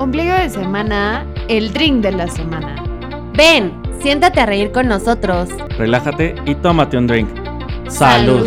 [0.00, 2.76] Ombligo de semana, el drink de la semana.
[3.36, 5.48] Ven, siéntate a reír con nosotros.
[5.76, 7.28] Relájate y tómate un drink.
[7.88, 8.46] Salud.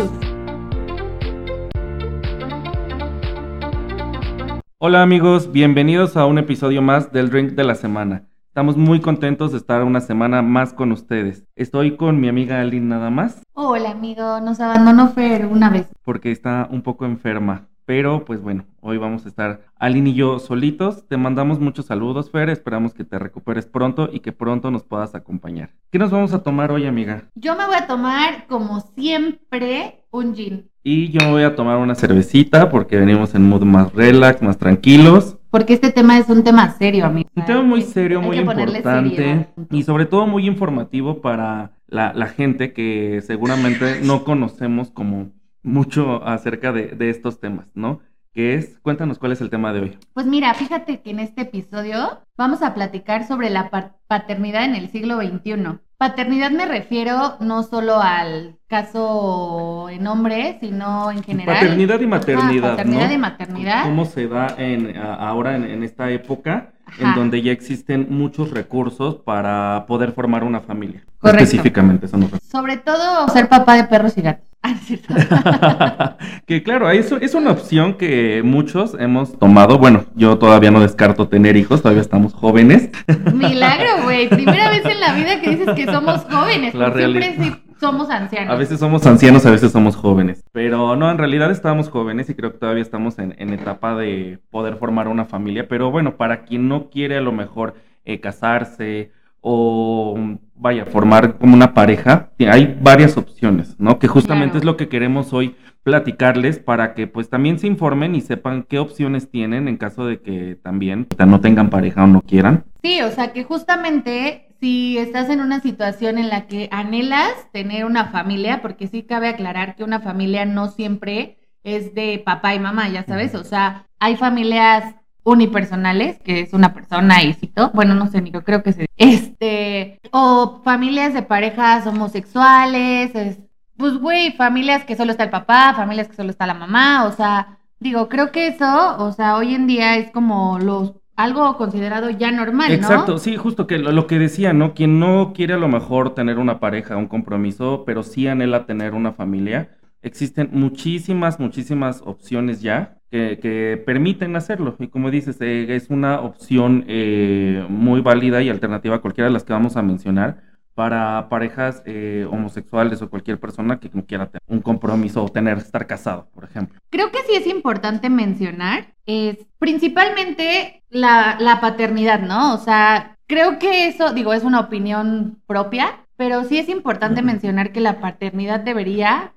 [4.78, 8.24] Hola amigos, bienvenidos a un episodio más del Drink de la Semana.
[8.48, 11.44] Estamos muy contentos de estar una semana más con ustedes.
[11.54, 13.42] Estoy con mi amiga Aline nada más.
[13.52, 15.86] Hola amigo, nos abandonó Fer una vez.
[16.02, 17.68] Porque está un poco enferma.
[17.94, 21.06] Pero pues bueno, hoy vamos a estar Aline y yo solitos.
[21.08, 22.48] Te mandamos muchos saludos, Fer.
[22.48, 25.72] Esperamos que te recuperes pronto y que pronto nos puedas acompañar.
[25.90, 27.24] ¿Qué nos vamos a tomar hoy, amiga?
[27.34, 30.70] Yo me voy a tomar, como siempre, un gin.
[30.82, 34.56] Y yo me voy a tomar una cervecita porque venimos en mood más relax, más
[34.56, 35.36] tranquilos.
[35.50, 37.28] Porque este tema es un tema serio, amigo.
[37.36, 42.72] Un tema muy serio, muy importante y sobre todo muy informativo para la, la gente
[42.72, 45.30] que seguramente no conocemos como
[45.62, 48.00] mucho acerca de, estos temas, ¿no?
[48.32, 49.98] Que es, cuéntanos cuál es el tema de hoy.
[50.14, 53.70] Pues mira, fíjate que en este episodio vamos a platicar sobre la
[54.06, 55.78] paternidad en el siglo XXI.
[55.98, 61.54] Paternidad me refiero no solo al caso en hombre, sino en general.
[61.54, 62.70] Paternidad y maternidad.
[62.70, 63.84] paternidad y maternidad.
[63.84, 69.84] ¿Cómo se da en, ahora en, esta época en donde ya existen muchos recursos para
[69.86, 71.02] poder formar una familia?
[71.18, 71.44] Correcto.
[71.44, 72.18] Específicamente, eso
[72.50, 74.44] Sobre todo ser papá de perros y gatos.
[74.64, 79.78] Ah, que claro, eso es una opción que muchos hemos tomado.
[79.78, 82.90] Bueno, yo todavía no descarto tener hijos, todavía estamos jóvenes.
[83.34, 84.28] Milagro, güey.
[84.30, 86.72] Primera vez en la vida que dices que somos jóvenes.
[86.72, 88.54] siempre sí somos ancianos.
[88.54, 90.44] A veces somos ancianos, a veces somos jóvenes.
[90.52, 94.76] Pero no, en realidad estamos jóvenes y creo que todavía estamos en, etapa de poder
[94.76, 95.66] formar una familia.
[95.68, 97.74] Pero bueno, para quien no quiere a lo mejor
[98.04, 100.16] eh, casarse o
[100.54, 103.98] vaya, formar como una pareja, hay varias opciones, ¿no?
[103.98, 108.20] Que justamente es lo que queremos hoy platicarles para que pues también se informen y
[108.20, 112.64] sepan qué opciones tienen en caso de que también no tengan pareja o no quieran.
[112.84, 117.84] Sí, o sea que justamente si estás en una situación en la que anhelas tener
[117.84, 122.60] una familia, porque sí cabe aclarar que una familia no siempre es de papá y
[122.60, 127.96] mamá, ya sabes, o sea, hay familias unipersonales, que es una persona y cito, bueno,
[127.96, 133.40] no sé, ni yo creo que se, este, o familias de parejas homosexuales,
[133.76, 137.10] pues güey, familias que solo está el papá, familias que solo está la mamá, o
[137.10, 142.10] sea, digo, creo que eso, o sea, hoy en día es como los algo considerado
[142.10, 142.74] ya normal, ¿no?
[142.74, 144.74] Exacto, sí, justo que lo, que decía, ¿no?
[144.74, 148.94] Quien no quiere a lo mejor tener una pareja, un compromiso, pero sí anhela tener
[148.94, 154.74] una familia, existen muchísimas, muchísimas opciones ya que, permiten hacerlo.
[154.78, 159.34] Y como dices, eh, es una opción eh, muy válida y alternativa a cualquiera de
[159.34, 164.26] las que vamos a mencionar para parejas eh, homosexuales o cualquier persona que no quiera
[164.26, 166.80] tener un compromiso o tener, estar casado, por ejemplo.
[166.90, 172.54] Creo que sí es importante mencionar, es principalmente la, la paternidad, ¿no?
[172.54, 177.72] O sea, creo que eso, digo, es una opinión propia, pero sí es importante mencionar
[177.72, 179.34] que la paternidad debería,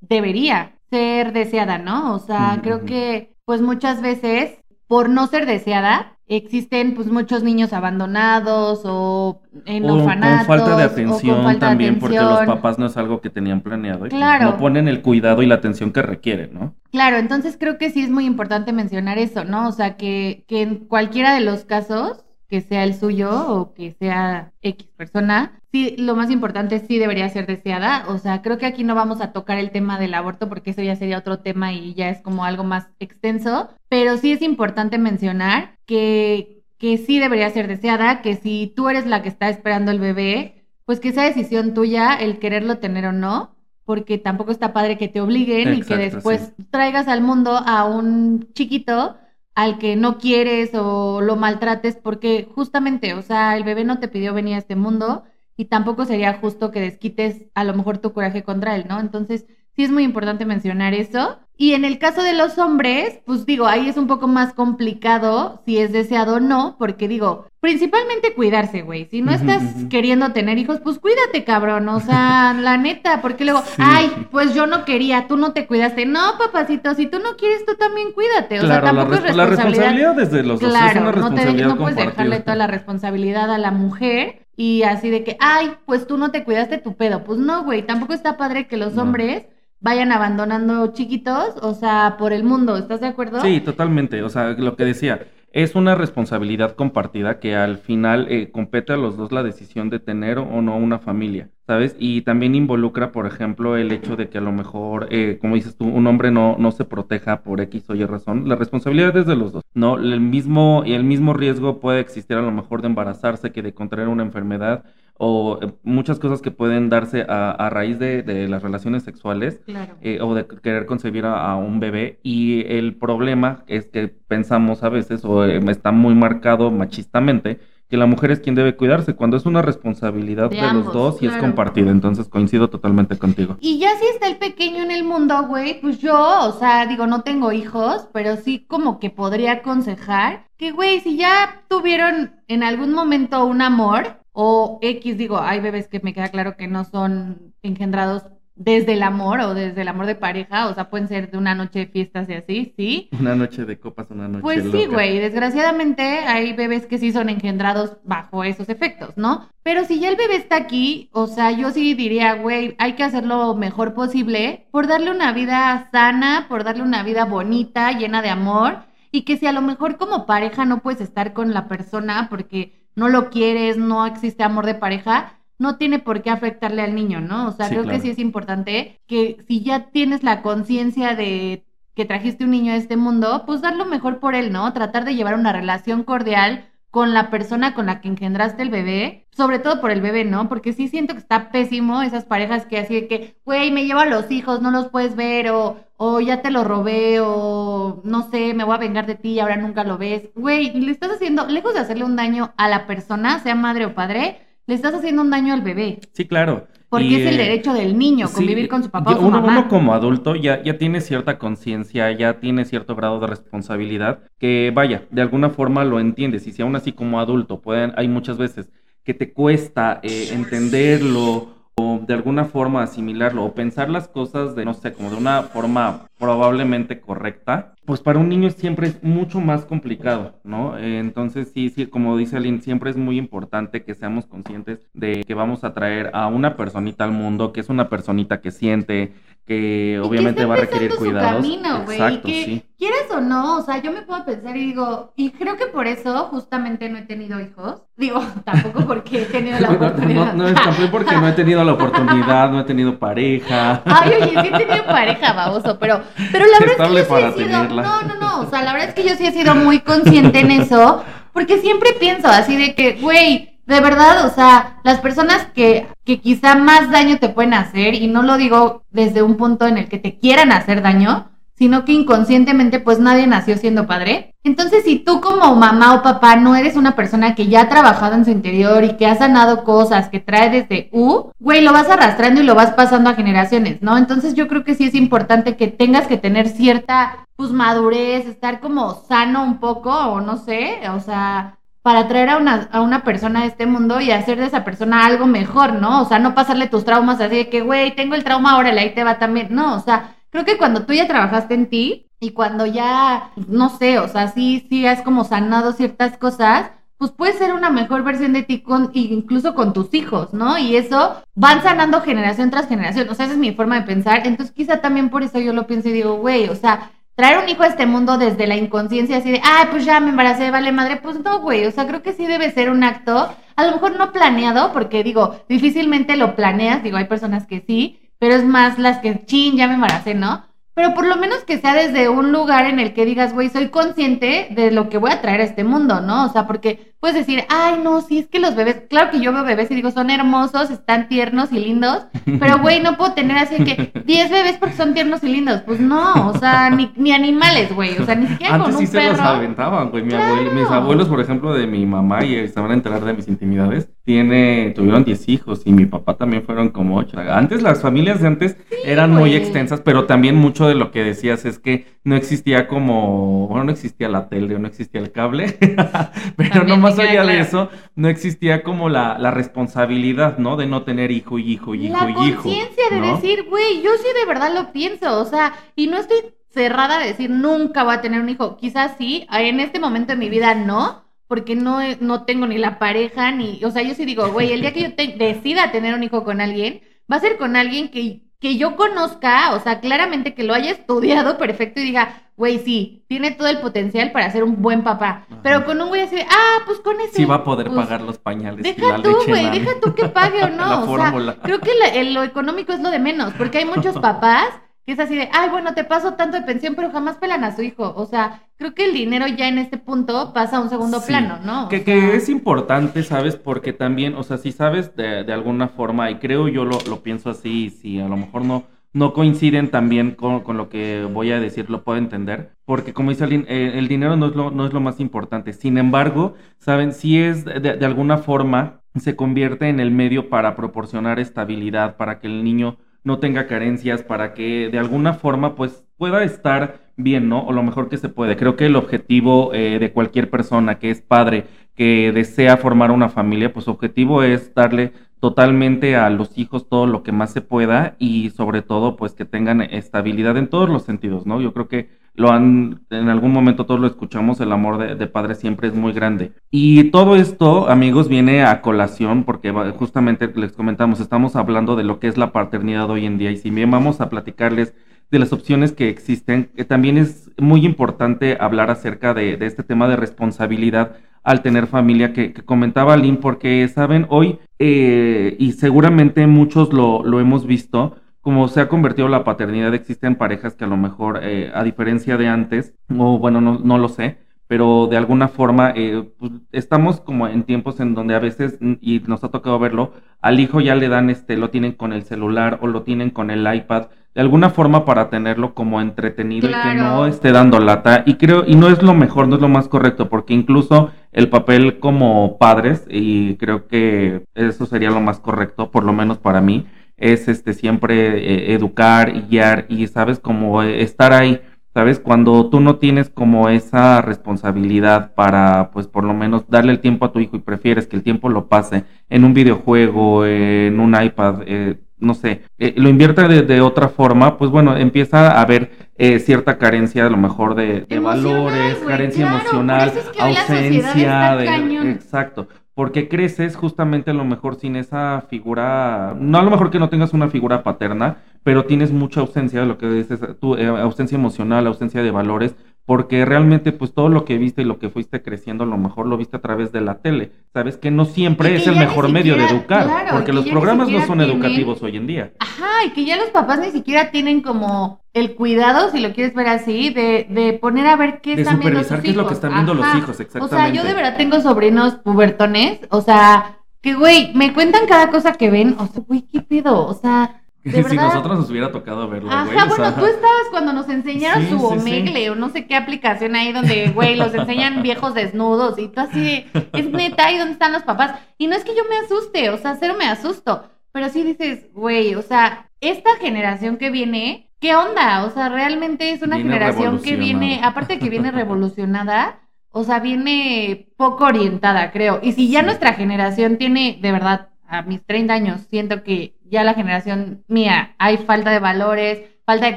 [0.00, 2.14] debería ser deseada, ¿no?
[2.14, 7.72] O sea, creo que pues muchas veces por no ser deseada existen pues muchos niños
[7.72, 12.96] abandonados o en o orfanatos con falta de atención también porque los papás no es
[12.96, 16.54] algo que tenían planeado y pues, no ponen el cuidado y la atención que requieren,
[16.54, 16.74] ¿no?
[16.92, 19.68] Claro, entonces creo que sí es muy importante mencionar eso, ¿no?
[19.68, 23.96] O sea, que, que en cualquiera de los casos que sea el suyo o que
[23.98, 28.06] sea X persona, sí, lo más importante sí debería ser deseada.
[28.08, 30.82] O sea, creo que aquí no vamos a tocar el tema del aborto porque eso
[30.82, 34.98] ya sería otro tema y ya es como algo más extenso, pero sí es importante
[34.98, 39.90] mencionar que, que sí debería ser deseada, que si tú eres la que está esperando
[39.90, 43.54] el bebé, pues que sea decisión tuya el quererlo tener o no,
[43.84, 48.52] porque tampoco está padre que te obliguen y que después traigas al mundo a un
[48.52, 49.16] chiquito
[49.54, 54.08] al que no quieres o lo maltrates, porque justamente, o sea, el bebé no te
[54.08, 55.24] pidió venir a este mundo
[55.56, 59.00] y tampoco sería justo que desquites a lo mejor tu coraje contra él, ¿no?
[59.00, 59.46] Entonces,
[59.76, 61.38] sí es muy importante mencionar eso.
[61.56, 65.62] Y en el caso de los hombres, pues digo, ahí es un poco más complicado
[65.66, 69.04] si es deseado o no, porque digo, principalmente cuidarse, güey.
[69.10, 71.86] Si no estás queriendo tener hijos, pues cuídate, cabrón.
[71.90, 76.06] O sea, la neta, porque luego, ay, pues yo no quería, tú no te cuidaste.
[76.06, 78.60] No, papacito, si tú no quieres, tú también cuídate.
[78.60, 79.36] O sea, tampoco es responsabilidad.
[79.36, 83.50] La responsabilidad desde los dos es una responsabilidad no, no puedes dejarle toda la responsabilidad
[83.50, 87.24] a la mujer y así de que, ay, pues tú no te cuidaste tu pedo.
[87.24, 89.46] Pues no, güey, tampoco está padre que los hombres
[89.80, 93.40] vayan abandonando chiquitos, o sea, por el mundo, ¿estás de acuerdo?
[93.40, 98.50] Sí, totalmente, o sea, lo que decía, es una responsabilidad compartida que al final eh,
[98.50, 101.96] compete a los dos la decisión de tener o no una familia, ¿sabes?
[101.98, 105.76] Y también involucra, por ejemplo, el hecho de que a lo mejor, eh, como dices
[105.76, 108.48] tú, un hombre no, no se proteja por X o Y razón.
[108.48, 109.98] La responsabilidad es de los dos, ¿no?
[109.98, 114.08] El mismo, el mismo riesgo puede existir a lo mejor de embarazarse que de contraer
[114.08, 114.84] una enfermedad
[115.22, 119.60] o eh, muchas cosas que pueden darse a, raíz de, las relaciones sexuales
[120.00, 122.18] eh, o de querer concebir a, un bebé.
[122.22, 127.98] Y el problema es que pensamos a veces, o eh, está muy marcado machistamente, que
[127.98, 131.36] la mujer es quien debe cuidarse, cuando es una responsabilidad de, los dos y es
[131.36, 131.90] compartida.
[131.90, 133.58] Entonces coincido totalmente contigo.
[133.60, 137.06] Y ya si está el pequeño en el mundo, güey, pues yo, o sea, digo,
[137.06, 142.62] no tengo hijos, pero sí como que podría aconsejar que, güey, si ya tuvieron en
[142.62, 146.84] algún momento un amor, o X, digo, hay bebés que me queda claro que no
[146.84, 148.24] son engendrados
[148.60, 151.54] desde el amor o desde el amor de pareja, o sea, pueden ser de una
[151.54, 153.08] noche de fiestas y así, ¿sí?
[153.18, 157.30] Una noche de copas, una noche Pues sí, güey, desgraciadamente hay bebés que sí son
[157.30, 159.48] engendrados bajo esos efectos, ¿no?
[159.62, 163.02] Pero si ya el bebé está aquí, o sea, yo sí diría, güey, hay que
[163.02, 168.20] hacer lo mejor posible por darle una vida sana, por darle una vida bonita, llena
[168.20, 168.80] de amor,
[169.10, 172.79] y que si a lo mejor como pareja no puedes estar con la persona porque
[173.00, 177.22] no lo quieres, no existe amor de pareja, no tiene por qué afectarle al niño,
[177.22, 177.48] ¿no?
[177.48, 181.64] O sea, creo que sí es importante que si ya tienes la conciencia de
[181.94, 184.70] que trajiste un niño a este mundo, pues dar lo mejor por él, ¿no?
[184.74, 189.26] Tratar de llevar una relación cordial con la persona con la que engendraste el bebé,
[189.30, 190.48] sobre todo por el bebé, ¿no?
[190.48, 194.00] Porque sí siento que está pésimo esas parejas que así de que, güey, me llevo
[194.00, 198.28] a los hijos, no los puedes ver, o, o ya te lo robé, o no
[198.30, 200.30] sé, me voy a vengar de ti y ahora nunca lo ves.
[200.34, 203.94] Güey, le estás haciendo, lejos de hacerle un daño a la persona, sea madre o
[203.94, 206.00] padre, le estás haciendo un daño al bebé.
[206.12, 206.66] Sí, claro.
[206.90, 209.60] Porque es el eh, derecho del niño, convivir con su papá o su uno, mamá.
[209.60, 214.72] Uno como adulto ya, ya tiene cierta conciencia, ya tiene cierto grado de responsabilidad, que
[214.74, 216.48] vaya, de alguna forma lo entiendes.
[216.48, 218.70] Y si aún así como adulto pueden, hay muchas veces
[219.04, 224.64] que te cuesta eh, entenderlo o de alguna forma asimilarlo o pensar las cosas de,
[224.64, 229.40] no sé, como de una forma probablemente correcta, pues para un niño siempre es mucho
[229.40, 230.76] más complicado, ¿no?
[230.78, 235.34] entonces sí, sí, como dice Aline, siempre es muy importante que seamos conscientes de que
[235.34, 239.12] vamos a traer a una personita al mundo, que es una personita que siente,
[239.46, 241.46] que obviamente va a requerir cuidados.
[241.88, 242.62] Exacto, sí.
[242.80, 245.86] Quieres o no, o sea, yo me puedo pensar y digo, y creo que por
[245.86, 247.82] eso justamente no he tenido hijos.
[247.94, 250.32] Digo, tampoco porque he tenido la oportunidad.
[250.32, 253.82] No, no, tampoco porque no he tenido la oportunidad, no he tenido pareja.
[253.84, 256.00] Ay, oye, sí he tenido pareja, baboso, pero,
[256.32, 258.72] pero la verdad es que yo sí he sido, no, no, no, o sea, la
[258.72, 261.04] verdad es que yo sí he sido muy consciente en eso,
[261.34, 266.18] porque siempre pienso así de que, güey, de verdad, o sea, las personas que, que
[266.18, 269.90] quizá más daño te pueden hacer, y no lo digo desde un punto en el
[269.90, 271.26] que te quieran hacer daño,
[271.60, 274.34] sino que inconscientemente pues nadie nació siendo padre.
[274.44, 278.14] Entonces, si tú como mamá o papá no eres una persona que ya ha trabajado
[278.14, 281.90] en su interior y que ha sanado cosas que trae desde U, güey, lo vas
[281.90, 283.98] arrastrando y lo vas pasando a generaciones, ¿no?
[283.98, 288.60] Entonces, yo creo que sí es importante que tengas que tener cierta pues madurez, estar
[288.60, 293.04] como sano un poco o no sé, o sea, para traer a una, a una
[293.04, 296.00] persona a este mundo y hacer de esa persona algo mejor, ¿no?
[296.00, 298.94] O sea, no pasarle tus traumas así de que, güey, tengo el trauma, ahora ahí
[298.94, 299.48] te va también.
[299.50, 303.68] No, o sea, creo que cuando tú ya trabajaste en ti y cuando ya, no
[303.68, 308.02] sé, o sea, sí, sí has como sanado ciertas cosas, pues puedes ser una mejor
[308.04, 310.58] versión de ti con, incluso con tus hijos, ¿no?
[310.58, 313.08] Y eso van sanando generación tras generación.
[313.08, 314.26] O sea, esa es mi forma de pensar.
[314.26, 317.48] Entonces, quizá también por eso yo lo pienso y digo, güey, o sea, traer un
[317.48, 320.72] hijo a este mundo desde la inconsciencia, así de, ah, pues ya me embaracé, vale
[320.72, 323.72] madre, pues no, güey, o sea, creo que sí debe ser un acto, a lo
[323.72, 328.44] mejor no planeado, porque digo, difícilmente lo planeas, digo, hay personas que sí, pero es
[328.44, 330.44] más las que, chin, ya me embaracé, ¿no?
[330.74, 333.68] Pero por lo menos que sea desde un lugar en el que digas, güey, soy
[333.68, 336.26] consciente de lo que voy a traer a este mundo, ¿no?
[336.26, 339.32] O sea, porque puedes decir, ay, no, sí, es que los bebés, claro que yo
[339.32, 342.06] veo bebés y digo, son hermosos, están tiernos y lindos,
[342.38, 345.62] pero, güey, no puedo tener así que 10 bebés porque son tiernos y lindos.
[345.62, 348.86] Pues no, o sea, ni, ni animales, güey, o sea, ni siquiera Antes con un
[348.86, 350.04] sí se los aventaban, güey.
[350.04, 350.14] Mi
[350.54, 353.88] mis abuelos, por ejemplo, de mi mamá, y se van a enterar de mis intimidades,
[354.04, 357.18] tiene, tuvieron 10 hijos y mi papá también fueron como 8.
[357.30, 361.44] Antes las familias de antes eran muy extensas, pero también mucho de lo que decías
[361.44, 365.58] es que no existía como, bueno, no existía la tele, no existía el cable,
[366.36, 370.56] pero no más allá de eso, no existía como la, la, responsabilidad, ¿no?
[370.56, 372.24] De no tener hijo y hijo y hijo y hijo.
[372.24, 375.98] La conciencia de decir, güey, yo sí de verdad lo pienso, o sea, y no
[375.98, 376.18] estoy
[376.50, 380.18] cerrada de decir nunca voy a tener un hijo, quizás sí, en este momento de
[380.18, 384.04] mi vida no, porque no, no tengo ni la pareja, ni, o sea, yo sí
[384.04, 387.36] digo, güey, el día que yo decida tener un hijo con alguien, va a ser
[387.36, 391.84] con alguien que que yo conozca, o sea, claramente que lo haya estudiado perfecto y
[391.84, 395.26] diga, güey, sí, tiene todo el potencial para ser un buen papá.
[395.42, 397.16] Pero con un güey así, ah, pues con ese.
[397.16, 398.62] Sí va a poder pues, pagar los pañales.
[398.62, 400.90] Deja tú, güey, deja tú que pague o no.
[400.90, 404.48] o sea, creo que lo económico es lo de menos, porque hay muchos papás
[404.92, 407.62] es así de, ay, bueno, te paso tanto de pensión, pero jamás pelan a su
[407.62, 407.92] hijo.
[407.96, 411.38] O sea, creo que el dinero ya en este punto pasa a un segundo plano,
[411.44, 411.68] ¿no?
[411.68, 413.36] que, que, es importante, ¿sabes?
[413.36, 417.02] Porque también, o sea, si sabes de, de alguna forma, y creo yo lo, lo
[417.02, 421.30] pienso así, si a lo mejor no no coinciden también con, con, lo que voy
[421.30, 424.50] a decir, lo puedo entender, porque como dice alguien, eh, el dinero no es, lo,
[424.50, 425.52] no es lo más importante.
[425.52, 430.56] Sin embargo, saben, si es de, de, alguna forma se convierte en el medio para
[430.56, 435.84] proporcionar estabilidad, para que el niño no tenga carencias, para que de alguna forma pues
[435.96, 437.42] pueda estar bien, ¿no?
[437.46, 438.36] O lo mejor que se puede.
[438.36, 443.08] Creo que el objetivo eh, de cualquier persona que es padre, que desea formar una
[443.08, 447.42] familia, pues su objetivo es darle totalmente a los hijos todo lo que más se
[447.42, 451.40] pueda y sobre todo pues que tengan estabilidad en todos los sentidos, ¿no?
[451.40, 451.90] Yo creo que
[452.20, 455.74] lo han, en algún momento todos lo escuchamos, el amor de, de, padre siempre es
[455.74, 456.32] muy grande.
[456.50, 461.98] Y todo esto, amigos, viene a colación porque justamente les comentamos, estamos hablando de lo
[461.98, 464.74] que es la paternidad hoy en día y si bien vamos a platicarles
[465.10, 469.62] de las opciones que existen, que también es muy importante hablar acerca de, de este
[469.62, 476.26] tema de responsabilidad al tener familia que, comentaba Lynn, porque saben, hoy, eh, y seguramente
[476.26, 480.68] muchos lo, lo, hemos visto, como se ha convertido la paternidad, existen parejas que a
[480.68, 484.96] lo mejor, eh, a diferencia de antes, o bueno, no, no lo sé, pero de
[484.96, 489.28] alguna forma eh, pues, estamos como en tiempos en donde a veces, y nos ha
[489.28, 492.82] tocado verlo, al hijo ya le dan, este, lo tienen con el celular o lo
[492.82, 497.30] tienen con el iPad, de alguna forma para tenerlo como entretenido y que no esté
[497.30, 498.02] dando lata.
[498.06, 501.28] Y creo, y no es lo mejor, no es lo más correcto, porque incluso el
[501.28, 506.40] papel como padres, y creo que eso sería lo más correcto, por lo menos para
[506.40, 506.66] mí,
[507.00, 511.40] es este siempre eh, educar y guiar y sabes como estar ahí
[511.74, 512.00] ¿sabes?
[512.00, 517.04] Cuando tú no tienes como esa responsabilidad para, pues por lo menos darle el tiempo
[517.04, 521.00] a tu hijo y prefieres que el tiempo lo pase en un videojuego, en un
[521.00, 525.70] iPad, eh, no sé, eh, lo invierta de, otra forma, pues bueno, empieza a haber
[525.96, 531.90] eh, cierta carencia a lo mejor de, valores, carencia emocional, ausencia de...
[531.90, 532.48] Exacto
[532.80, 536.88] porque creces justamente a lo mejor sin esa figura, no a lo mejor que no
[536.88, 541.16] tengas una figura paterna, pero tienes mucha ausencia de lo que dices tú, eh, ausencia
[541.16, 545.22] emocional, ausencia de valores, porque realmente pues todo lo que viste y lo que fuiste
[545.22, 547.30] creciendo a lo mejor lo viste a través de la tele.
[547.52, 551.20] Sabes que no siempre es el mejor medio de educar, porque los programas no son
[551.20, 552.32] educativos hoy en día.
[552.40, 556.34] Ajá, y que ya los papás ni siquiera tienen como el cuidado, si lo quieres
[556.34, 559.34] ver así, de, de poner a ver qué están viendo sus qué es lo que
[559.34, 560.54] están viendo los hijos, exactamente.
[560.54, 565.10] O sea, yo de verdad tengo sobrinos pubertones, o sea, que güey, me cuentan cada
[565.10, 566.86] cosa que ven, o sea, güey, ¿qué pido?
[566.86, 567.42] O sea,
[567.88, 572.30] si nosotros nos hubiera tocado verlo, Ajá, bueno, tú estabas cuando nos enseñaron su Omegle
[572.30, 576.46] o no sé qué aplicación ahí donde, güey, los enseñan viejos desnudos y tú así,
[576.72, 578.18] es neta, ahí donde están los papás.
[578.38, 581.72] Y no es que yo me asuste, o sea, cero me asusto, pero sí dices,
[581.74, 585.24] güey, o sea, esta generación que viene, ¿qué onda?
[585.24, 589.40] O sea, realmente es una generación que viene, aparte de que viene revolucionada,
[589.70, 592.20] o sea, viene poco orientada, creo.
[592.22, 596.64] Y si ya nuestra generación tiene, de verdad, a mis 30 años, siento que ya
[596.64, 599.76] la generación mía hay falta de valores, falta de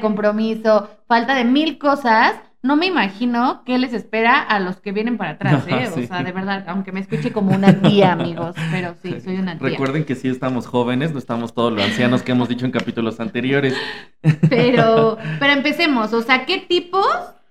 [0.00, 5.18] compromiso, falta de mil cosas, no me imagino qué les espera a los que vienen
[5.18, 5.88] para atrás, ¿eh?
[5.94, 9.58] O sea, de verdad, aunque me escuche como una tía, amigos, pero sí, soy una
[9.58, 9.68] tía.
[9.68, 13.18] Recuerden que sí estamos jóvenes, no estamos todos los ancianos que hemos dicho en capítulos
[13.20, 13.74] anteriores.
[14.48, 17.06] Pero, pero empecemos, o sea, ¿qué tipos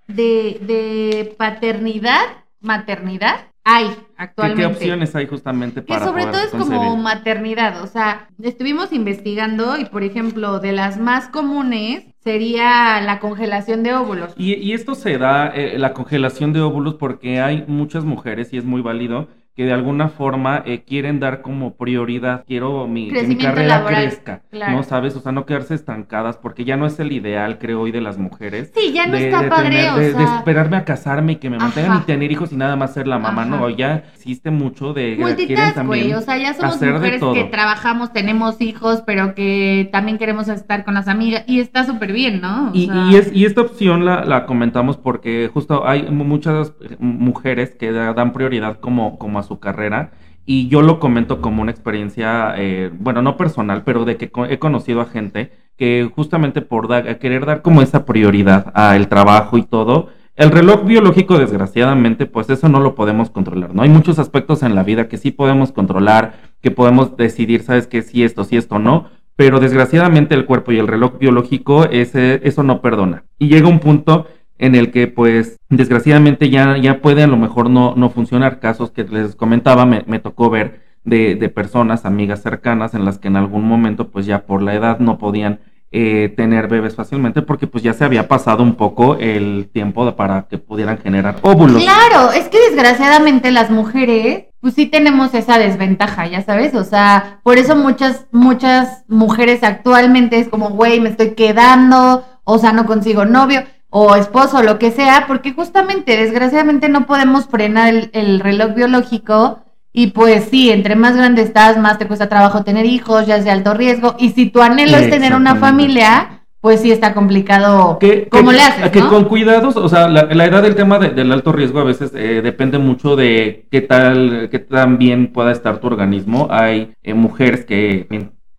[0.07, 2.23] de, de paternidad,
[2.61, 4.61] maternidad hay actualmente.
[4.61, 9.77] ¿Qué, opciones hay justamente para Que sobre todo es como maternidad, o sea, estuvimos investigando
[9.77, 14.33] y por ejemplo, de las más comunes sería la congelación de óvulos.
[14.37, 18.65] Y, esto se da, eh, la congelación de óvulos, porque hay muchas mujeres, y es
[18.65, 23.37] muy válido, que de alguna forma eh, quieren dar como prioridad, quiero mi, que mi
[23.37, 25.15] carrera crezca, ¿no sabes?
[25.15, 28.17] O sea, no quedarse estancadas, porque ya no es el ideal, creo, hoy de las
[28.17, 28.71] mujeres.
[28.75, 32.05] Sí, ya no está padre, o de, esperarme a casarme y que me mantengan y
[32.05, 35.17] tener hijos y nada más ser la mamá, no, ya existe mucho de...
[35.19, 40.47] Multitask, güey, o sea, ya somos mujeres que trabajamos, tenemos hijos, pero que también queremos
[40.47, 42.71] estar con las amigas y está súper bien, ¿no?
[42.73, 47.91] y, y, es, y esta opción la, la comentamos porque justo hay muchas mujeres que
[47.91, 50.11] dan prioridad como, como su carrera.
[50.45, 54.59] Y yo lo comento como una experiencia, eh, bueno, no personal, pero de que he
[54.59, 60.09] conocido a gente que justamente por querer dar como esa prioridad al trabajo y todo,
[60.35, 63.83] el reloj biológico, desgraciadamente, pues eso no lo podemos controlar, ¿no?
[63.83, 68.01] Hay muchos aspectos en la vida que sí podemos controlar, que podemos decidir, ¿sabes qué?
[68.01, 72.63] Si esto, si esto no, pero desgraciadamente el cuerpo y el reloj biológico, ese, eso
[72.63, 73.25] no perdona.
[73.37, 74.25] Y llega un punto
[74.57, 78.59] en el que pues desgraciadamente ya, ya puede a lo mejor no, no funcionar.
[78.59, 83.17] Casos que les comentaba, me, me tocó ver de, de, personas, amigas cercanas, en las
[83.17, 85.59] que en algún momento pues ya por la edad no podían
[85.95, 90.47] eh, tener bebés fácilmente porque pues ya se había pasado un poco el tiempo para
[90.49, 91.83] que pudieran generar óvulos.
[91.83, 97.41] Claro, es que desgraciadamente las mujeres pues sí tenemos esa desventaja, ya sabes, o sea,
[97.43, 102.87] por eso muchas, muchas mujeres actualmente es como, güey, me estoy quedando, o sea, no
[102.87, 103.61] consigo novio
[103.95, 109.59] o esposo, lo que sea, porque justamente, desgraciadamente, no podemos frenar el, el, reloj biológico.
[109.91, 113.45] Y pues sí, entre más grande estás, más te cuesta trabajo tener hijos, ya es
[113.45, 114.15] de alto riesgo.
[114.17, 117.99] Y si tu anhelo es tener una familia, pues sí está complicado.
[117.99, 118.89] Que, ¿Cómo que, le haces?
[118.89, 119.09] Que ¿no?
[119.09, 122.13] con cuidados, o sea, la, la edad del tema de, del alto riesgo a veces
[122.15, 126.47] eh, depende mucho de qué tal, qué tan bien pueda estar tu organismo.
[126.49, 128.07] Hay eh, mujeres que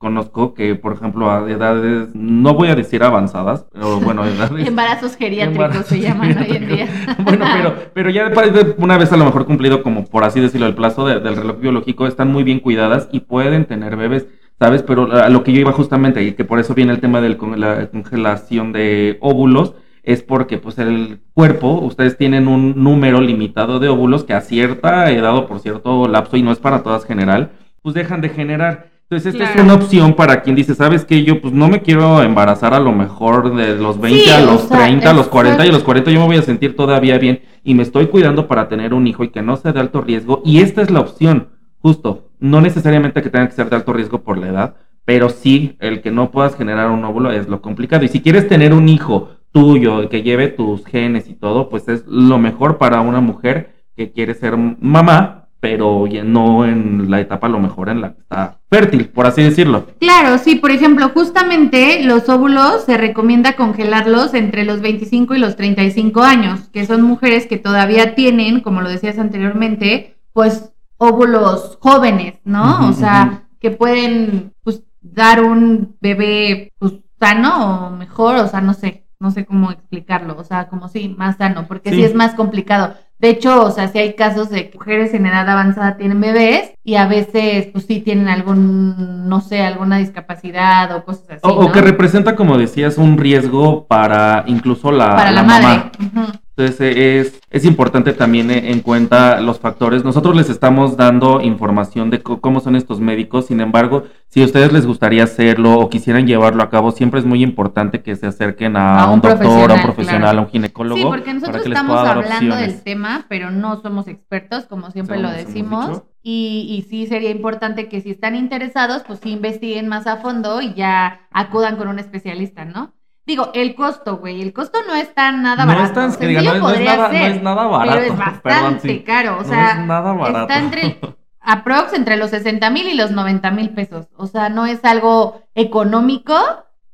[0.05, 4.69] conozco que, por ejemplo, a edades, no voy a decir avanzadas, pero bueno, edades.
[4.69, 6.89] Embarazos geriátricos Embarazos se llaman hoy en día.
[7.25, 8.31] bueno, pero, pero ya
[8.77, 11.59] una vez a lo mejor cumplido, como por así decirlo, el plazo de, del reloj
[11.59, 14.27] biológico, están muy bien cuidadas y pueden tener bebés.
[14.59, 14.83] ¿sabes?
[14.83, 17.31] Pero a lo que yo iba justamente, y que por eso viene el tema de
[17.57, 23.89] la congelación de óvulos, es porque pues el cuerpo, ustedes tienen un número limitado de
[23.89, 27.53] óvulos que a cierta edad o por cierto lapso, y no es para todas general,
[27.83, 28.94] pues dejan de generar.
[29.05, 29.61] Entonces, esta claro.
[29.61, 31.25] es una opción para quien dice, ¿sabes qué?
[31.25, 34.65] Yo pues no me quiero embarazar a lo mejor de los 20 sí, a los
[34.65, 36.75] o sea, 30, a los 40 y a los 40 yo me voy a sentir
[36.75, 39.81] todavía bien y me estoy cuidando para tener un hijo y que no sea de
[39.81, 40.41] alto riesgo.
[40.45, 41.49] Y esta es la opción,
[41.81, 42.31] justo.
[42.41, 46.01] No necesariamente que tenga que ser de alto riesgo por la edad, pero sí el
[46.01, 48.05] que no puedas generar un óvulo es lo complicado.
[48.05, 52.07] Y si quieres tener un hijo tuyo que lleve tus genes y todo, pues es
[52.07, 57.47] lo mejor para una mujer que quiere ser mamá, pero ya no en la etapa
[57.47, 59.87] a lo mejor en la que está fértil, por así decirlo.
[59.99, 65.57] Claro, sí, por ejemplo, justamente los óvulos se recomienda congelarlos entre los 25 y los
[65.57, 72.35] 35 años, que son mujeres que todavía tienen, como lo decías anteriormente, pues óvulos jóvenes,
[72.45, 72.63] ¿no?
[72.63, 73.59] Uh -huh, o sea, uh -huh.
[73.59, 79.31] que pueden pues dar un bebé pues sano o mejor, o sea, no sé, no
[79.31, 82.93] sé cómo explicarlo, o sea, como sí, más sano, porque sí, sí es más complicado.
[83.25, 86.97] De hecho, o sea, sí hay casos de mujeres en edad avanzada tienen bebés y
[86.97, 91.41] a veces, pues sí tienen algún, no sé, alguna discapacidad o cosas así.
[91.41, 91.55] O, ¿no?
[91.69, 95.67] o que representa, como decías, un riesgo para incluso la, para la, la madre.
[95.67, 95.93] mamá.
[96.01, 96.41] Uh -huh.
[96.57, 100.05] Entonces es, es importante también en cuenta los factores.
[100.05, 104.73] Nosotros les estamos dando información de cómo son estos médicos, sin embargo, si a ustedes
[104.73, 108.77] les gustaría hacerlo o quisieran llevarlo a cabo, siempre es muy importante que se acerquen
[108.77, 110.39] a, A un, un doctor, a un profesional, claro.
[110.39, 110.97] a un ginecólogo.
[111.01, 112.75] Sí, porque nosotros para que les estamos dar hablando opciones.
[112.75, 116.03] del tema, pero no somos expertos, como siempre lo decimos.
[116.23, 120.63] Y, y sí sería importante que si están interesados, pues sí investiguen más a fondo
[120.63, 122.95] y ya acudan con un especialista, ¿no?
[123.27, 125.87] Digo, el costo, güey, el costo no está nada No barato.
[125.87, 128.13] es tan- diga, Sencillo no es- no es podría nada- no es nada barato, Pero
[128.13, 128.99] es bastante perdón, sí.
[129.01, 130.41] caro, o No sea, es nada barato.
[130.43, 130.99] está entre,
[131.41, 134.09] aprox entre los 60 mil y los 90 mil pesos.
[134.17, 136.35] O sea, no es algo económico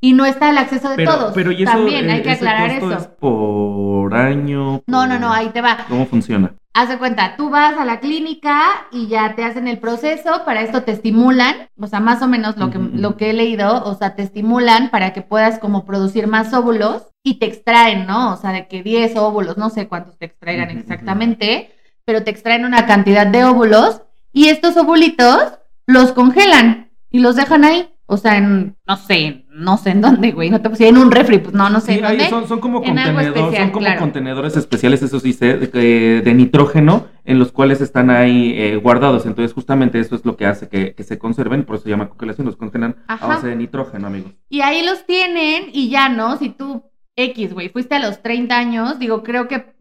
[0.01, 1.33] y no está al acceso de Pero, todos.
[1.35, 2.93] pero y eso, También hay eh, que aclarar eso.
[2.93, 4.83] es por año.
[4.87, 5.79] No, no, no, ahí te va.
[5.89, 6.53] ¿Cómo funciona?
[6.73, 10.63] Haz de cuenta, tú vas a la clínica y ya te hacen el proceso, para
[10.63, 13.95] esto te estimulan, o sea, más o menos lo que, lo que he leído, o
[13.95, 18.35] sea, te estimulan para que puedas como producir más óvulos y te extraen, ¿no?
[18.35, 22.65] O sea, de que 10 óvulos, no sé cuántos te extraigan exactamente, pero te extraen
[22.65, 24.03] una cantidad de óvulos
[24.33, 27.93] y estos ovulitos los congelan y los dejan ahí.
[28.07, 31.11] O sea, en, no sé, no sé en dónde, güey, no te puse en un
[31.11, 32.29] refri, pues no, no sé Sí, en dónde.
[32.29, 34.01] son, son como contenedores, especial, son como claro.
[34.01, 39.27] contenedores especiales, eso sí de, de nitrógeno, en los cuales están ahí eh, guardados.
[39.27, 42.09] Entonces, justamente eso es lo que hace que, que se conserven, por eso se llama
[42.09, 43.25] congelación, los congelan Ajá.
[43.25, 44.33] a base de nitrógeno, amigos.
[44.49, 46.37] Y ahí los tienen y ya, ¿no?
[46.37, 46.85] Si tú
[47.17, 49.75] X, güey, fuiste a los 30 años, digo, creo que,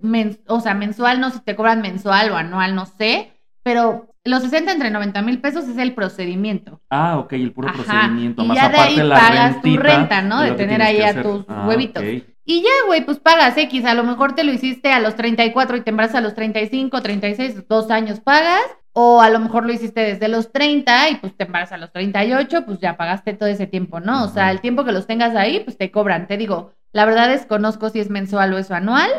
[0.48, 3.32] o sea, mensual, no sé si te cobran mensual o anual, no sé,
[3.64, 6.82] pero los 60 entre 90 mil pesos es el procedimiento.
[6.90, 7.78] Ah, ok, el puro Ajá.
[7.78, 10.42] procedimiento, Y más ya de aparte ahí la pagas tu renta, ¿no?
[10.42, 11.24] De tener ahí a hacer.
[11.24, 12.04] tus Ah, huevitos.
[12.04, 12.24] ok.
[12.46, 15.78] Y ya, güey, pues pagas X, a lo mejor te lo hiciste a los 34
[15.78, 18.64] y te embarazas a los 35, 36, dos años pagas,
[18.94, 21.92] o a lo mejor lo hiciste desde los 30 y pues te embarazas a los
[21.92, 24.24] 38, pues ya pagaste todo ese tiempo, ¿no?
[24.24, 26.28] O sea, el tiempo que los tengas ahí, pues te cobran.
[26.28, 29.10] Te digo, la verdad desconozco si es mensual o es anual,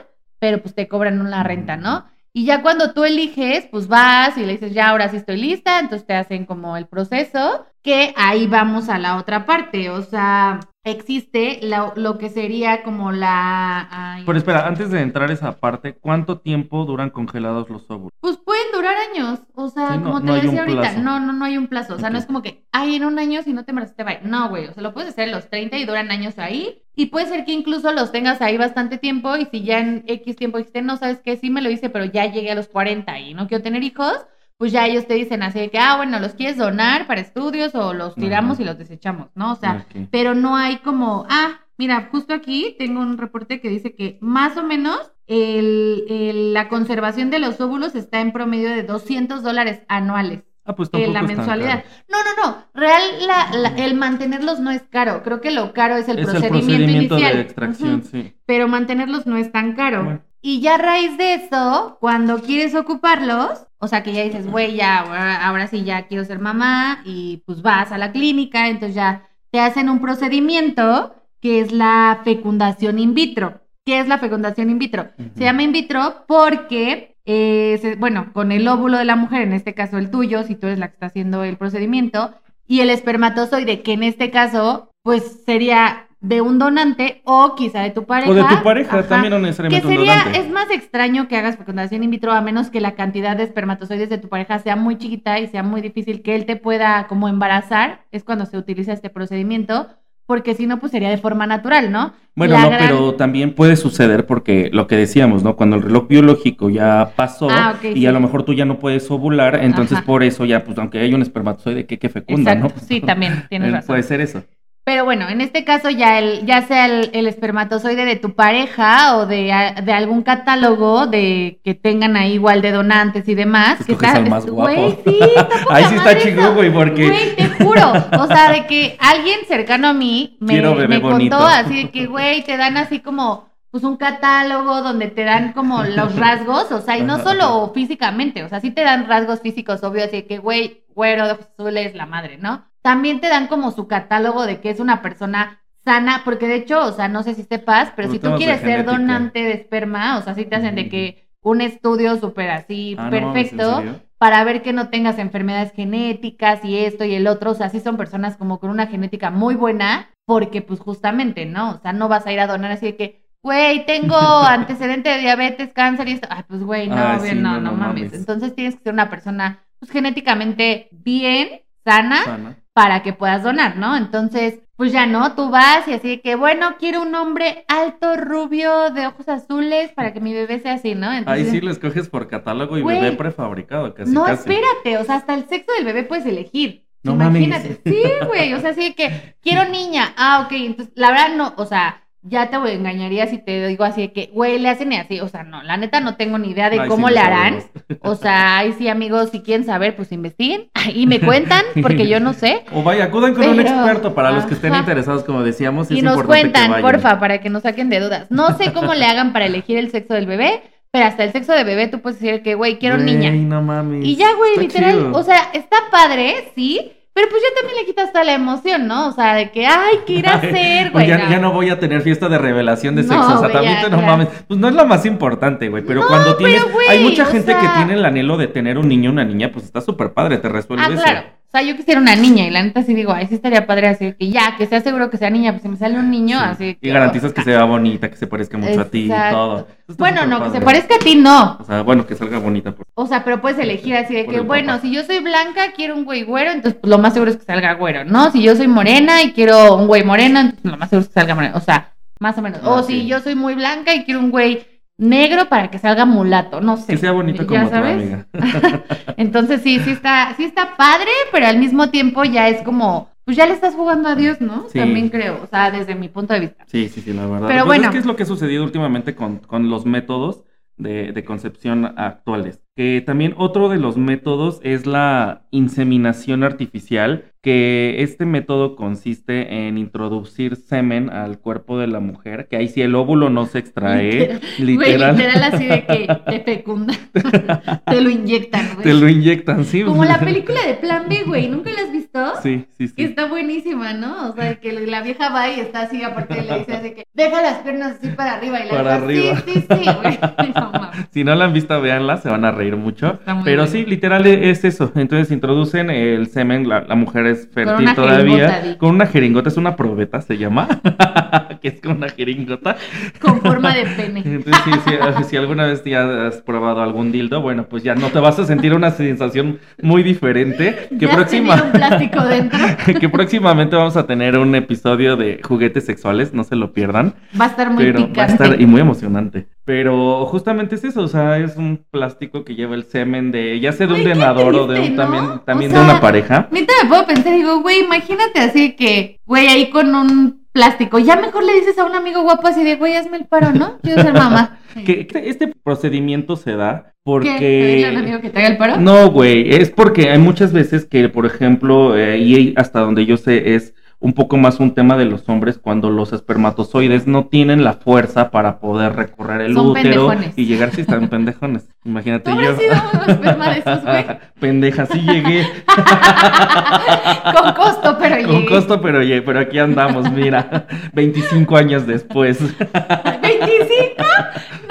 [0.41, 2.07] pero pues te cobran una renta, ¿no?
[2.33, 5.81] Y ya cuando tú eliges, pues vas y le dices, ya ahora sí estoy lista,
[5.81, 10.61] entonces te hacen como el proceso, que ahí vamos a la otra parte, o sea,
[10.85, 13.89] existe la- lo que sería como la...
[13.91, 18.11] ay, Pero espera, antes de entrar a esa parte, ¿cuánto tiempo duran congelados los óvulos?
[18.21, 21.01] Pues pueden durar años, o sea, Sí, no- como te no decía ahorita, plazo.
[21.01, 23.19] no, no, no hay un plazo, o sea, no es como que, ay, en un
[23.19, 24.21] año si no te embarazaste, bye.
[24.23, 27.07] No, güey, o sea, lo puedes hacer a los 30 y duran años ahí, y
[27.07, 30.59] puede ser que incluso los tengas ahí bastante tiempo, y si ya en X tiempo
[30.59, 33.35] dijiste, no, sabes qué, sí me lo hice, pero ya llegué a los 40 y
[33.35, 34.27] no quiero tener hijos,
[34.61, 37.75] pues ya ellos te dicen así de que, ah, bueno, los quieres donar para estudios
[37.75, 38.63] o los tiramos Ajá.
[38.63, 39.53] y los desechamos, ¿no?
[39.53, 43.95] O sea, pero no hay como, ah, mira, justo aquí tengo un reporte que dice
[43.95, 48.83] que más o menos el- el- la conservación de los óvulos está en promedio de
[48.83, 51.85] 200 dólares anuales Ah, pues en tampoco la mensualidad.
[52.11, 55.97] No, no, no, real, la- la- el mantenerlos no es caro, creo que lo caro
[55.97, 57.35] es el es el procedimiento, procedimiento inicial.
[57.37, 58.35] de extracción, sí.
[58.45, 60.05] Pero mantenerlos no es tan caro.
[60.05, 60.21] Bueno.
[60.43, 64.77] Y ya a raíz de eso, cuando quieres ocuparlos, o sea que ya dices, güey,
[64.77, 68.95] ya, ahora, ahora sí ya quiero ser mamá, y pues vas a la clínica, entonces
[68.95, 73.61] ya te hacen un procedimiento que es la fecundación in vitro.
[73.85, 75.09] ¿Qué es la fecundación in vitro?
[75.35, 79.55] Se llama in vitro porque, eh, se- bueno, con el óvulo de la mujer, en
[79.55, 82.35] este caso el tuyo, si tú eres la que está haciendo el procedimiento,
[82.67, 87.91] y el espermatozoide, que en este caso, pues sería de un donante o quizá de
[87.91, 88.31] tu pareja.
[88.31, 89.09] O de tu pareja, Ajá.
[89.09, 90.39] también no Que necesariamente un sería, donante.
[90.39, 94.11] es más extraño que hagas fecundación in vitro a menos que la cantidad de espermatozoides
[94.11, 97.29] de tu pareja sea muy chiquita y sea muy difícil que él te pueda como
[97.29, 99.89] embarazar, es cuando se utiliza este procedimiento,
[100.27, 102.13] porque si no, pues sería de forma natural, ¿no?
[102.37, 105.57] Bueno, La no, gran- pero también puede suceder porque lo que decíamos, ¿no?
[105.57, 108.07] Cuando el reloj biológico ya pasó Ah, y sí.
[108.07, 110.07] a lo mejor tú ya no puedes ovular, entonces Ajá.
[110.07, 112.87] por eso ya, pues aunque hay un espermatozoide que, que fecunda, Exacto, ¿no?
[112.87, 113.87] sí, también, tienes razón.
[113.89, 114.45] Puede ser eso.
[114.83, 119.19] Pero bueno, en este caso ya el, ya sea el, el espermatozoide de tu pareja
[119.19, 119.53] o de,
[119.85, 123.85] de algún catálogo de que tengan ahí igual de donantes y demás.
[123.85, 124.97] que Escoges al más guapo.
[125.05, 126.55] sí, está Ahí sí está eso.
[126.55, 127.93] güey, porque- Güey, te juro.
[128.19, 130.55] O sea, de que alguien cercano a mí me,
[130.89, 135.23] me contó así de que, güey, te dan así como pues un catálogo donde te
[135.23, 139.07] dan como los rasgos, o sea, y no solo físicamente, o sea, sí te dan
[139.07, 142.65] rasgos físicos obvios, así de que, güey, güero de ojos azules, la madre, ¿no?
[142.83, 146.85] También te dan como su catálogo de que es una persona sana, porque de hecho,
[146.85, 150.23] o sea, no sé si sepas, pero si tú quieres ser donante de esperma, o
[150.23, 153.83] sea, sí te hacen de que un estudio súper así, Ah, no mames, ¿en perfecto,
[154.19, 157.81] para ver que no tengas enfermedades genéticas y esto y el otro, o sea, sí
[157.81, 161.71] son personas como con una genética muy buena, porque pues justamente, ¿no?
[161.73, 164.17] O sea, no vas a ir a donar así de que, güey, tengo
[164.47, 167.61] antecedente de diabetes, cáncer y esto, ay, pues güey, no, Ah, bien, sí, no, no,
[167.61, 168.05] no, no mames.
[168.05, 168.13] mames.
[168.13, 172.57] Entonces tienes que ser una persona pues genéticamente bien, sana, Sana.
[172.81, 173.95] Para que puedas donar, ¿no?
[173.95, 178.17] Entonces, pues ya no, tú vas y así de que, bueno, quiero un hombre alto,
[178.17, 181.11] rubio, de ojos azules, para que mi bebé sea así, ¿no?
[181.27, 184.49] Ahí sí lo escoges por catálogo y bebé prefabricado, casi no, casi.
[184.51, 186.87] espérate, o sea, hasta el sexo del bebé puedes elegir.
[187.03, 187.69] No Imagínate.
[187.69, 187.81] mames.
[187.85, 190.15] Sí, güey, o sea, así de que quiero niña.
[190.17, 194.03] Ah, ok, entonces, la verdad no, o sea, ya te engañaría si te digo así
[194.03, 196.69] de que, güey, le hacen así, o sea, no, la neta no tengo ni idea
[196.69, 197.61] de Ay, cómo sí, le harán.
[197.61, 197.71] sabemos.
[198.03, 202.21] O sea, ahí sí, amigos, si quieren saber, pues investiguen y me cuentan, porque yo
[202.21, 202.65] no sé.
[202.73, 204.81] O vaya, acudan con un experto para los que estén ajá.
[204.81, 205.91] interesados, como decíamos.
[205.91, 208.27] Y es nos cuentan, porfa, para que nos saquen de dudas.
[208.31, 211.53] No sé cómo le hagan para elegir el sexo del bebé, pero hasta el sexo
[211.53, 213.31] de bebé tú puedes decir que, güey, quiero Güey, niña.
[213.33, 214.05] no mames.
[214.05, 215.13] Y ya, güey, literal, chido.
[215.17, 219.09] o sea, está padre, sí, pero pues ya también le quitas toda la emoción, ¿no?
[219.09, 221.07] O sea, de que, ay, ¿qué ir a hacer, güey?
[221.07, 223.27] ya, ya no voy a tener fiesta de revelación de No, sexo.
[223.27, 224.29] o sea, güey, también ya, te no mames.
[224.49, 225.83] Pues no es lo más importante, güey.
[225.85, 226.63] Pero No, cuando tienes.
[226.63, 229.13] pero, güey, hay mucha gente sea- que tiene el anhelo de tener un niño o
[229.13, 231.03] una niña, pues está súper padre, te resuelve Ah, eso.
[231.03, 231.23] claro.
[231.53, 233.89] O sea, yo quisiera una niña y la neta sí digo, ay, sí estaría padre
[233.89, 236.39] así que ya, que sea seguro que sea niña, pues si me sale un niño,
[236.39, 236.45] Sí.
[236.45, 239.67] así Y garantizas que sea bonita, que se parezca mucho a ti y todo.
[239.99, 241.57] Bueno, no, que se parezca a ti, no.
[241.59, 242.71] O sea, bueno, que salga bonita.
[242.71, 242.87] Pues.
[242.95, 244.83] O sea, pero puedes elegir así de Por que, bueno, papá.
[244.83, 247.45] si yo soy blanca, quiero un güey güero, entonces pues, lo más seguro es que
[247.45, 248.31] salga güero, ¿no?
[248.31, 251.15] Si yo soy morena y quiero un güey moreno, entonces lo más seguro es que
[251.15, 251.57] salga moreno.
[251.57, 252.61] O sea, más o menos.
[252.63, 253.01] Ah, o sí.
[253.01, 254.65] si yo soy muy blanca y quiero un güey
[255.01, 256.93] negro para que salga mulato, no sé.
[256.93, 258.27] Que sea bonito ¿Ya como tu amiga.
[259.17, 263.37] Entonces sí, sí está, sí está padre, pero al mismo tiempo ya es como, pues
[263.37, 264.69] ya le estás jugando a Dios, ¿no?
[264.69, 264.79] Sí.
[264.79, 266.65] También creo, o sea, desde mi punto de vista.
[266.67, 267.49] Sí, sí, sí, la verdad.
[267.49, 267.85] Pero Pues bueno.
[267.85, 270.45] Es que es lo que ha sucedido últimamente con, con los métodos
[270.77, 272.61] de, de concepción actuales.
[272.77, 279.79] Que también otro de los métodos es la inseminación artificial, que este método consiste en
[279.79, 284.41] introducir semen al cuerpo de la mujer, que ahí sí el óvulo no se extrae,
[284.59, 286.93] literal, Güey, literal así de que te fecunda.
[287.87, 288.85] te lo inyectan, güey.
[288.85, 289.83] te lo inyectan, sí.
[289.83, 292.11] Como la película de Plan B, güey, ¿nunca la has visto?
[292.43, 293.09] Sí, sí, Que sí.
[293.09, 294.29] está buenísima, ¿no?
[294.31, 297.41] O sea, que la vieja va y está así, aparte le dice así que deja
[297.41, 299.37] las piernas así para arriba y la Para arriba.
[299.47, 300.19] Sí, sí, sí, güey.
[300.55, 300.73] No.
[301.11, 303.19] Si no la han visto, véanla, se van a reír mucho.
[303.45, 304.93] Pero sí, literal e- es eso.
[304.95, 308.77] Entonces introducen el semen, la, la mujer eres Con fértil todavía, di.
[308.77, 310.69] con una jeringota, es una probeta, se llama,
[311.63, 312.77] que es con una jeringota.
[313.21, 314.23] Con forma de pene.
[314.25, 317.95] Entonces, sí, sí, ah, si alguna vez ya has probado algún dildo, bueno, pues ya
[317.95, 320.89] no te vas a sentir una sensación muy diferente.
[320.99, 322.59] Que, ¿Ya has tenido próxima, un plástico dentro?
[323.01, 327.15] que próximamente vamos a tener un episodio de juguetes sexuales, no se lo pierdan.
[327.39, 328.21] Va a estar muy pero picante.
[328.21, 329.49] va a estar y muy emocionante.
[329.71, 333.71] Pero justamente es eso, o sea, es un plástico que lleva el semen de, ya
[333.71, 335.03] sea de un qué denador o de un ¿no?
[335.03, 336.49] también, O también sea, de una pareja.
[336.51, 340.99] Neta me puedo pensar, digo, güey, imagínate así que, güey, ahí con un plástico.
[340.99, 343.79] Ya mejor le dices a un amigo guapo así de, güey, hazme el paro, ¿no?
[343.81, 344.59] Quiero ser mamá.
[344.85, 346.93] Que este- este procedimiento se da ¿Qué?
[347.05, 347.31] porque...
[347.39, 348.77] ¿Pedirle a un amigo que te haga el paro?
[348.79, 353.17] No, güey, es porque hay muchas veces que, por ejemplo, eh, y hasta donde yo
[353.17, 357.63] sé es un poco más un tema de los hombres cuando los espermatozoides no tienen
[357.65, 360.33] la fuerza para poder recorrer el Son útero pendejones.
[360.39, 361.69] y llegar si están pendejones.
[361.85, 362.51] Imagínate ¿Tú yo.
[362.53, 362.61] esos?
[364.41, 365.47] Pendeja, sí llegué.
[367.35, 368.47] Con costo, pero Con llegué.
[368.47, 370.67] costo, pero, llegué, pero aquí andamos, mira.
[370.95, 372.41] 25 años después.
[372.59, 374.05] ¿25?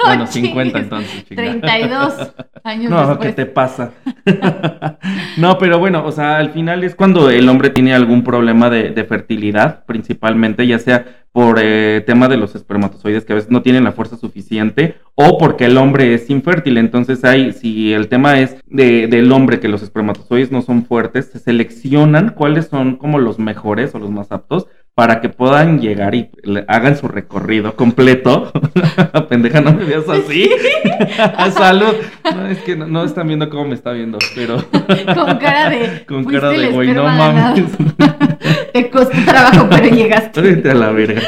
[0.02, 0.82] No, bueno, 50 chingues.
[0.82, 1.42] entonces, chinga.
[1.42, 2.32] 32
[2.64, 3.28] años No, después.
[3.28, 3.92] ¿qué te pasa?
[5.36, 8.90] no, pero bueno, o sea, al final es cuando el hombre tiene algún problema de,
[8.90, 13.62] de fertilidad, principalmente, ya sea por eh, tema de los espermatozoides que a veces no
[13.62, 16.76] tienen la fuerza suficiente o porque el hombre es infértil.
[16.76, 21.26] Entonces, hay, si el tema es de, del hombre que los espermatozoides no son fuertes,
[21.26, 24.66] se seleccionan cuáles son como los mejores o los más aptos
[25.00, 26.28] para que puedan llegar y
[26.68, 28.52] hagan su recorrido completo.
[29.30, 30.50] Pendeja, no me veas así.
[31.56, 31.94] Salud.
[32.36, 34.62] No, es que no, no están viendo cómo me está viendo, pero
[35.14, 36.04] Con cara de.
[36.06, 37.56] con "Fuiste cara de güey, no esperma ganado".
[37.56, 38.72] mames.
[38.74, 40.38] Te costó trabajo, pero llegaste.
[40.42, 41.22] Vete a la verga.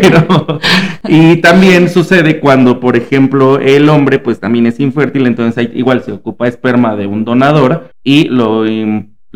[0.00, 0.58] Pero,
[1.06, 6.12] y también sucede cuando, por ejemplo, el hombre pues también es infértil, entonces igual se
[6.12, 8.64] ocupa esperma de un donador y lo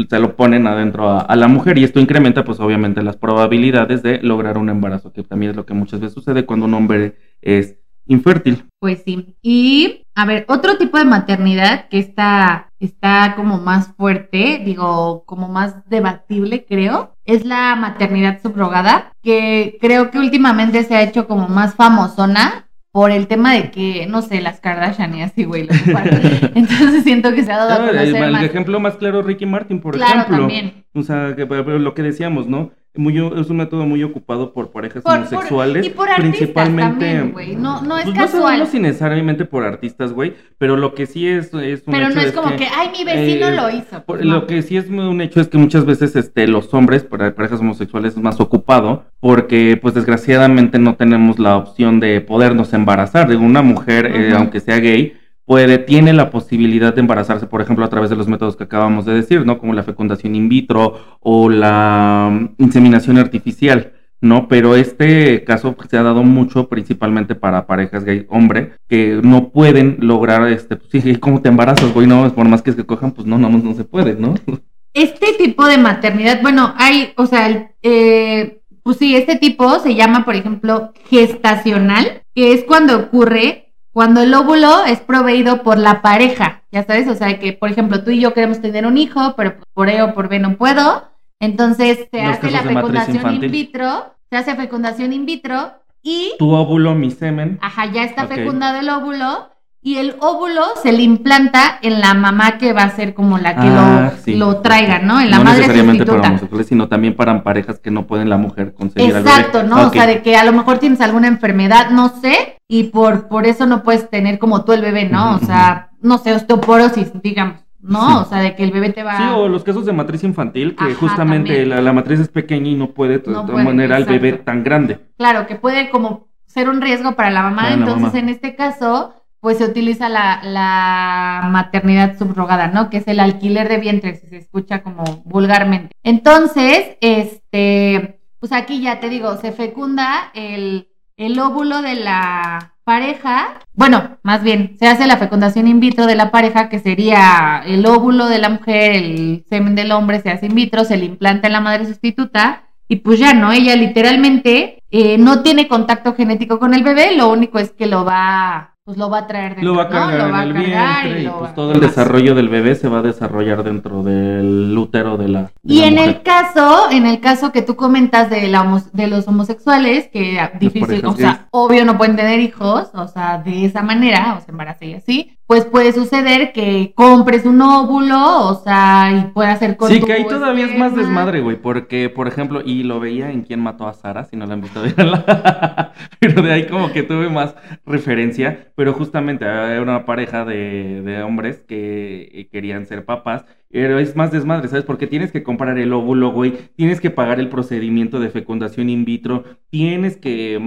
[0.08, 4.02] se lo ponen adentro a, a la mujer y esto incrementa pues obviamente las probabilidades
[4.02, 7.16] de lograr un embarazo, que también es lo que muchas veces sucede cuando un hombre
[7.40, 7.76] es
[8.06, 8.64] infértil.
[8.80, 9.36] Pues sí.
[9.42, 15.48] Y, a ver, otro tipo de maternidad que está, está como más fuerte, digo, como
[15.48, 21.48] más debatible, creo, es la maternidad subrogada, que creo que últimamente se ha hecho como
[21.48, 25.66] más famosona por el tema de que, no sé, las Kardashian y así, güey.
[26.54, 28.44] Entonces siento que se ha dado a el, conocer el más.
[28.44, 30.38] ejemplo más claro Ricky Martin, por Claro, ejemplo.
[30.38, 30.84] también.
[30.94, 32.70] O sea, que, lo que decíamos, ¿no?
[32.94, 35.86] Muy, es un método muy ocupado por parejas Por- por- homosexuales.
[35.86, 37.06] y por artistas principalmente.
[37.06, 37.56] también, güey.
[37.56, 38.42] No, no es pues casual.
[38.42, 40.34] sabemos si necesariamente por artistas, güey.
[40.58, 43.04] Pero lo que sí es, es un pero hecho no es como que, ay, mi
[43.04, 44.02] vecino eh, lo hizo.
[44.04, 44.34] por- Pues no.
[44.34, 47.60] Lo que sí es un hecho es que muchas veces este, los hombres, para parejas
[47.60, 53.26] homosexuales, es más ocupado porque, pues desgraciadamente, no tenemos la opción de podernos embarazar.
[53.26, 57.84] De una mujer, eh, aunque sea gay, puede, tiene la posibilidad de embarazarse, por ejemplo,
[57.84, 59.58] a través de los métodos que acabamos de decir, ¿no?
[59.58, 63.92] Como la fecundación in vitro o la mm, inseminación artificial.
[64.22, 64.46] ¿no?
[64.46, 69.96] Pero este caso se ha dado mucho principalmente para parejas gay hombre que no pueden
[70.00, 72.06] lograr este, pues sí, ¿cómo te embarazas, güey?
[72.06, 74.34] No, por más que se cojan, pues no, no, no se puede, ¿no?
[74.94, 80.26] Este tipo de maternidad, bueno, hay, o sea, eh, pues sí, este tipo se llama,
[80.26, 86.62] por ejemplo, gestacional, que es cuando ocurre cuando el óvulo es proveído por la pareja,
[86.72, 89.56] ya sabes, o sea, que por ejemplo tú y yo queremos tener un hijo, pero
[89.74, 91.08] por E o por B no puedo,
[91.40, 96.50] entonces se Los hace la fecundación in vitro, se hace fecundación in vitro y, Tu
[96.50, 97.58] óvulo, mi semen.
[97.60, 99.51] ajá, ya está fecundado el óvulo
[99.84, 103.56] y el óvulo se le implanta en la mamá que va a ser como la
[103.56, 104.36] que Ah, lo, sí.
[104.36, 105.20] lo traiga, ¿no?
[105.20, 108.36] En la no madre necesariamente para homosexuales, sino también para parejas que no pueden la
[108.36, 109.70] mujer conseguir al Exacto, bebé.
[109.70, 109.88] ¿no?
[109.88, 113.44] O sea, de que a lo mejor tienes alguna enfermedad, no sé, y por, por
[113.46, 115.34] eso no puedes tener como tú el bebé, ¿no?
[115.34, 118.06] O sea, no sé, osteoporosis, digamos, ¿no?
[118.08, 118.14] Sí.
[118.20, 119.16] O sea, de que el bebé te va...
[119.18, 122.68] Sí, o los casos de matriz infantil, que Ajá, justamente la, la matriz es pequeña
[122.68, 125.00] y no puede No manera al bebé tan grande.
[125.18, 128.18] Claro, que puede como ser un riesgo para la mamá, Para la entonces mamá.
[128.18, 132.90] en este caso, pues se utiliza la, maternidad subrogada, ¿no?
[132.90, 135.96] Que es el alquiler de vientre, si se escucha como vulgarmente.
[136.04, 143.58] Entonces, este, pues aquí ya te digo, se fecunda el, el óvulo de la pareja,
[143.74, 147.84] bueno, más bien, se hace la fecundación in vitro de la pareja, que sería el
[147.84, 151.48] óvulo de la mujer, el semen del hombre se hace in vitro, se le implanta
[151.48, 153.50] en la madre sustituta, y pues ya, ¿no?
[153.50, 158.04] Ella literalmente eh, no tiene contacto genético con el bebé, lo único es que lo
[158.04, 160.52] va, pues lo va a traer dentro, Lo va a Lo en va a el
[160.54, 163.62] cargar vientre y, lo pues va- todo el desarrollo del bebé se va a desarrollar
[163.62, 166.08] dentro del útero de la de Y la en mujer.
[166.08, 170.40] el caso, en el caso que tú comentas de, la homo- de los homosexuales, que
[170.58, 174.50] difícil, o sea, obvio no pueden tener hijos, o sea, de esa manera, o se
[174.50, 179.76] embarazan y así, pues puede suceder que compres un óvulo, o sea, y pueda ser
[179.76, 183.30] con Sí, que ahí todavía es más desmadre, güey, porque, por ejemplo, y lo veía
[183.30, 184.82] en Quién mató a Sara, si no la han visto,
[186.20, 191.22] pero de ahí como que tuve más referencia, pero justamente era una pareja de, de
[191.22, 194.86] hombres que eh, querían ser papás, pero es más desmadre, ¿sabes?
[194.86, 199.04] Porque tienes que comprar el óvulo, güey, tienes que pagar el procedimiento de fecundación in
[199.04, 200.58] vitro, tienes que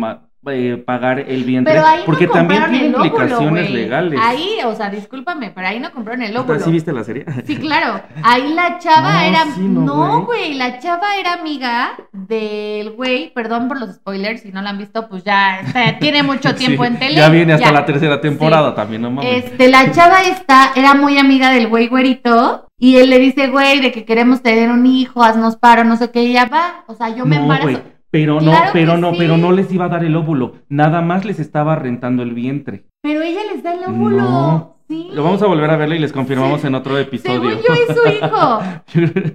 [0.47, 4.19] eh, pagar el vientre, Pero ahí porque no también compraron tiene el óvulo, implicaciones legales.
[4.21, 6.59] Ahí, o sea, discúlpame, pero ahí no compraron el óvulo.
[6.59, 7.25] ¿Sí viste la serie?
[7.45, 8.01] Sí, claro.
[8.23, 9.43] Ahí la chava No, era.
[9.55, 10.53] sí, no, no, güey.
[10.55, 13.31] La chava era amiga del güey.
[13.33, 14.41] Perdón por los spoilers.
[14.41, 17.15] Si no la han visto, pues ya está- tiene mucho tiempo Sí, en tele.
[17.15, 17.71] Ya viene hasta ya.
[17.71, 19.45] la tercera temporada también, no mames.
[19.45, 22.67] Este, la chava esta era muy amiga del güey güerito.
[22.77, 26.11] Y él le dice, güey, de que queremos tener un hijo, haznos paro, no sé
[26.11, 26.23] qué.
[26.23, 26.83] Y ella va.
[26.87, 27.81] O sea, yo me no, embarazo.
[28.11, 29.17] Pero no, pero no, sí.
[29.19, 30.55] pero no les iba a dar el óvulo.
[30.69, 32.85] Nada más les estaba rentando el vientre.
[33.01, 34.17] Pero ella les da el óvulo.
[34.21, 34.75] No.
[34.87, 35.09] Sí.
[35.13, 37.49] Lo vamos a volver a verlo y les confirmamos en otro Según episodio.
[37.67, 38.59] yo es su hijo.